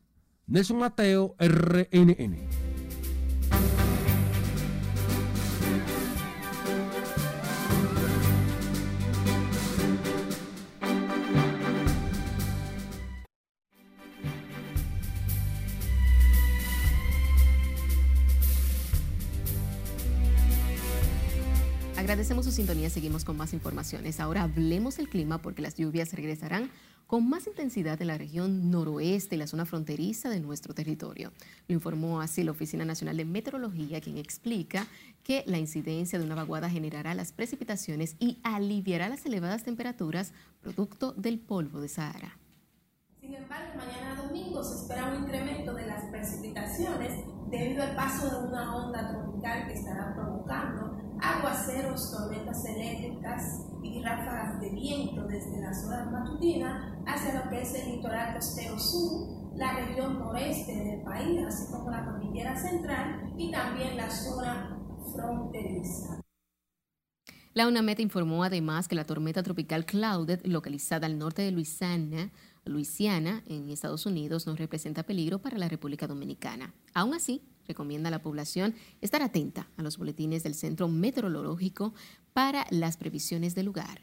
Nelson 0.46 0.79
Mateo, 0.79 1.35
RNN. 1.38 2.65
Agradecemos 22.16 22.46
su 22.46 22.52
sintonía, 22.52 22.88
seguimos 22.88 23.26
con 23.26 23.37
más 23.37 23.52
informaciones. 23.52 24.20
Ahora 24.20 24.44
hablemos 24.44 24.96
del 24.96 25.11
clima 25.11 25.37
porque 25.37 25.61
las 25.61 25.74
lluvias 25.74 26.14
regresarán 26.14 26.70
con 27.07 27.29
más 27.29 27.46
intensidad 27.46 28.00
en 28.00 28.07
la 28.07 28.16
región 28.16 28.70
noroeste 28.70 29.35
y 29.35 29.38
la 29.38 29.46
zona 29.46 29.66
fronteriza 29.66 30.31
de 30.31 30.40
nuestro 30.40 30.72
territorio. 30.72 31.31
Lo 31.68 31.74
informó 31.74 32.22
así 32.22 32.42
la 32.42 32.52
Oficina 32.52 32.87
Nacional 32.87 33.18
de 33.18 33.26
Meteorología, 33.26 34.00
quien 34.00 34.16
explica 34.16 34.87
que 35.24 35.44
la 35.46 35.59
incidencia 35.59 36.18
de 36.18 36.24
una 36.24 36.35
vaguada 36.35 36.70
generará 36.70 37.12
las 37.14 37.33
precipitaciones 37.33 38.16
y 38.18 38.38
aliviará 38.44 39.11
las 39.11 39.26
elevadas 39.26 39.62
temperaturas 39.62 40.33
producto 40.62 41.12
del 41.12 41.38
polvo 41.38 41.83
de 41.83 41.88
Sahara. 41.88 42.38
Sin 43.20 43.35
embargo, 43.35 43.74
mañana 43.76 44.22
domingo 44.22 44.64
se 44.64 44.74
espera 44.81 45.11
un 45.14 45.22
incremento 45.22 45.74
de 45.74 45.87
las 45.87 46.02
precipitaciones 46.05 47.12
debido 47.50 47.83
al 47.83 47.94
paso 47.94 48.40
de 48.40 48.48
una 48.48 48.74
onda 48.74 49.11
tropical 49.11 49.66
que 49.66 49.74
estará 49.74 50.14
provocando 50.14 51.06
aguaceros, 51.20 52.11
tormentas 52.11 52.64
eléctricas 52.64 53.66
y 53.83 54.02
ráfagas 54.02 54.61
de 54.61 54.70
viento 54.70 55.26
desde 55.26 55.61
la 55.61 55.72
zona 55.72 56.05
matutina 56.11 57.02
hacia 57.07 57.42
lo 57.42 57.50
que 57.50 57.62
es 57.62 57.74
el 57.74 57.96
litoral 57.96 58.35
costero 58.35 58.79
sur, 58.79 59.52
la 59.57 59.74
región 59.74 60.18
noreste 60.18 60.74
del 60.74 61.02
país, 61.02 61.40
así 61.46 61.72
como 61.72 61.90
la 61.90 62.05
cordillera 62.05 62.57
central 62.57 63.33
y 63.37 63.50
también 63.50 63.96
la 63.96 64.11
zona 64.11 64.79
fronteriza. 65.14 66.20
La 67.55 67.66
UNAMED 67.66 68.00
informó 68.00 68.44
además 68.44 68.87
que 68.87 68.96
la 68.96 69.07
tormenta 69.07 69.42
tropical 69.42 69.87
Claudette, 69.87 70.46
localizada 70.46 71.07
al 71.07 71.18
norte 71.18 71.40
de 71.40 71.52
Luisiana, 71.52 72.31
Luisiana, 72.66 73.42
en 73.46 73.70
Estados 73.70 74.05
Unidos, 74.05 74.46
no 74.46 74.55
representa 74.57 75.05
peligro 75.05 75.38
para 75.38 75.57
la 75.57 75.68
República 75.68 76.07
Dominicana. 76.07 76.74
Aún 76.92 77.14
así, 77.14 77.40
recomienda 77.66 78.09
a 78.09 78.11
la 78.11 78.22
población 78.22 78.74
estar 79.00 79.22
atenta 79.22 79.68
a 79.76 79.83
los 79.83 79.98
boletines 79.98 80.42
del 80.42 80.55
Centro 80.55 80.88
Meteorológico 80.88 81.94
para 82.33 82.66
las 82.70 82.96
previsiones 82.96 83.55
del 83.55 83.66
lugar. 83.66 84.00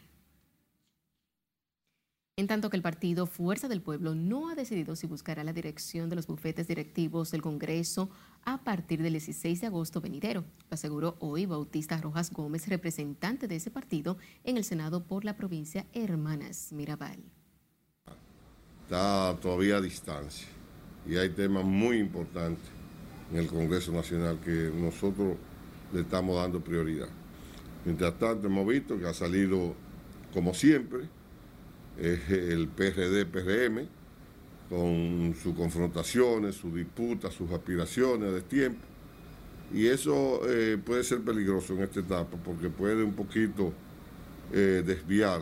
En 2.36 2.48
tanto 2.48 2.72
que 2.72 2.78
el 2.78 2.82
partido 2.82 3.28
Fuerza 3.28 3.68
del 3.68 3.84
Pueblo 3.84 4.16
no 4.16 4.50
ha 4.50 4.56
decidido 4.56 4.96
si 4.96 5.06
buscará 5.06 5.44
la 5.44 5.54
dirección 5.54 6.10
de 6.10 6.16
los 6.16 6.26
bufetes 6.26 6.68
directivos 6.68 7.30
del 7.30 7.44
Congreso 7.44 8.10
a 8.44 8.64
partir 8.64 9.04
del 9.04 9.14
16 9.14 9.62
de 9.62 9.68
agosto 9.68 10.02
venidero. 10.02 10.42
Lo 10.42 10.74
aseguró 10.74 11.16
hoy 11.20 11.46
Bautista 11.46 11.96
Rojas 11.98 12.32
Gómez, 12.32 12.68
representante 12.68 13.48
de 13.48 13.58
ese 13.58 13.70
partido 13.70 14.18
en 14.44 14.58
el 14.58 14.64
Senado 14.64 15.06
por 15.06 15.26
la 15.26 15.38
provincia 15.38 15.86
Hermanas 15.94 16.72
Mirabal. 16.72 17.20
Está 18.86 19.38
todavía 19.40 19.78
a 19.78 19.82
distancia 19.82 20.48
y 21.08 21.18
hay 21.18 21.30
temas 21.30 21.64
muy 21.64 22.00
importantes 22.00 22.68
en 23.34 23.40
el 23.40 23.48
Congreso 23.48 23.92
Nacional 23.92 24.40
que 24.40 24.72
nosotros 24.74 25.36
le 25.92 26.02
estamos 26.02 26.36
dando 26.36 26.62
prioridad. 26.62 27.10
Mientras 27.84 28.18
tanto, 28.20 28.48
hemos 28.48 28.68
visto 28.68 28.98
que 28.98 29.08
ha 29.08 29.14
salido, 29.14 29.74
como 30.34 30.54
siempre, 30.54 31.02
el 31.98 32.68
PRD-PRM, 32.70 33.88
con 34.70 35.36
sus 35.42 35.56
confrontaciones, 35.56 36.56
sus 36.56 36.74
disputas, 36.74 37.34
sus 37.34 37.52
aspiraciones 37.52 38.34
de 38.34 38.42
tiempo. 38.42 38.80
Y 39.74 39.88
eso 39.88 40.42
eh, 40.48 40.78
puede 40.84 41.04
ser 41.04 41.22
peligroso 41.22 41.74
en 41.74 41.82
esta 41.82 42.00
etapa 42.00 42.38
porque 42.44 42.70
puede 42.70 43.04
un 43.04 43.14
poquito 43.14 43.74
eh, 44.52 44.84
desviar. 44.86 45.42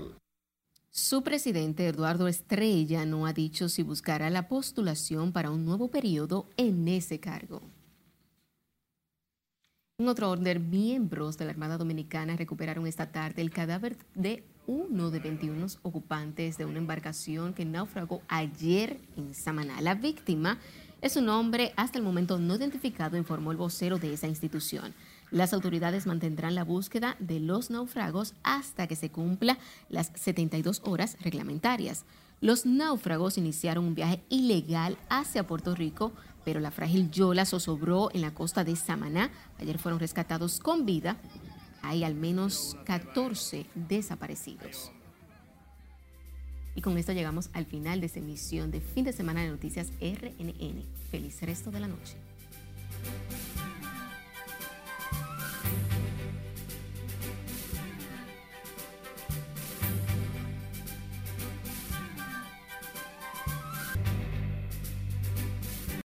Su 0.89 1.23
presidente 1.23 1.87
Eduardo 1.87 2.27
Estrella 2.27 3.05
no 3.05 3.25
ha 3.25 3.33
dicho 3.33 3.69
si 3.69 3.83
buscará 3.83 4.29
la 4.29 4.47
postulación 4.47 5.31
para 5.31 5.51
un 5.51 5.65
nuevo 5.65 5.89
periodo 5.89 6.47
en 6.57 6.87
ese 6.87 7.19
cargo. 7.19 7.61
En 10.01 10.07
otro 10.07 10.31
orden, 10.31 10.69
miembros 10.71 11.37
de 11.37 11.45
la 11.45 11.51
Armada 11.51 11.77
Dominicana 11.77 12.35
recuperaron 12.35 12.87
esta 12.87 13.11
tarde 13.11 13.43
el 13.43 13.51
cadáver 13.51 13.97
de 14.15 14.43
uno 14.65 15.11
de 15.11 15.19
21 15.19 15.67
ocupantes 15.83 16.57
de 16.57 16.65
una 16.65 16.79
embarcación 16.79 17.53
que 17.53 17.65
naufragó 17.65 18.23
ayer 18.27 18.97
en 19.15 19.35
Samaná. 19.35 19.79
La 19.79 19.93
víctima 19.93 20.57
es 21.01 21.17
un 21.17 21.29
hombre 21.29 21.73
hasta 21.75 21.99
el 21.99 22.03
momento 22.03 22.39
no 22.39 22.55
identificado, 22.55 23.15
informó 23.15 23.51
el 23.51 23.57
vocero 23.57 23.99
de 23.99 24.13
esa 24.13 24.27
institución. 24.27 24.95
Las 25.29 25.53
autoridades 25.53 26.07
mantendrán 26.07 26.55
la 26.55 26.63
búsqueda 26.63 27.15
de 27.19 27.39
los 27.39 27.69
naufragos 27.69 28.33
hasta 28.43 28.87
que 28.87 28.95
se 28.95 29.11
cumpla 29.11 29.59
las 29.89 30.11
72 30.15 30.81
horas 30.83 31.17
reglamentarias. 31.21 32.05
Los 32.41 32.65
náufragos 32.65 33.37
iniciaron 33.37 33.85
un 33.85 33.95
viaje 33.95 34.21
ilegal 34.29 34.97
hacia 35.09 35.47
Puerto 35.47 35.75
Rico 35.75 36.11
pero 36.43 36.59
la 36.59 36.71
frágil 36.71 37.11
Yola 37.11 37.45
zozobró 37.45 38.09
en 38.13 38.21
la 38.21 38.33
costa 38.33 38.63
de 38.63 38.75
Samaná. 38.75 39.31
Ayer 39.59 39.77
fueron 39.77 39.99
rescatados 39.99 40.59
con 40.59 40.85
vida. 40.85 41.17
Hay 41.81 42.03
al 42.03 42.15
menos 42.15 42.77
14 42.85 43.65
desaparecidos. 43.75 44.91
Y 46.75 46.81
con 46.81 46.97
esto 46.97 47.11
llegamos 47.11 47.49
al 47.53 47.65
final 47.65 47.99
de 47.99 48.07
esta 48.07 48.19
emisión 48.19 48.71
de 48.71 48.81
fin 48.81 49.03
de 49.03 49.13
semana 49.13 49.41
de 49.41 49.49
Noticias 49.49 49.91
RNN. 49.99 50.83
Feliz 51.09 51.41
resto 51.41 51.69
de 51.69 51.79
la 51.79 51.87
noche. 51.87 52.15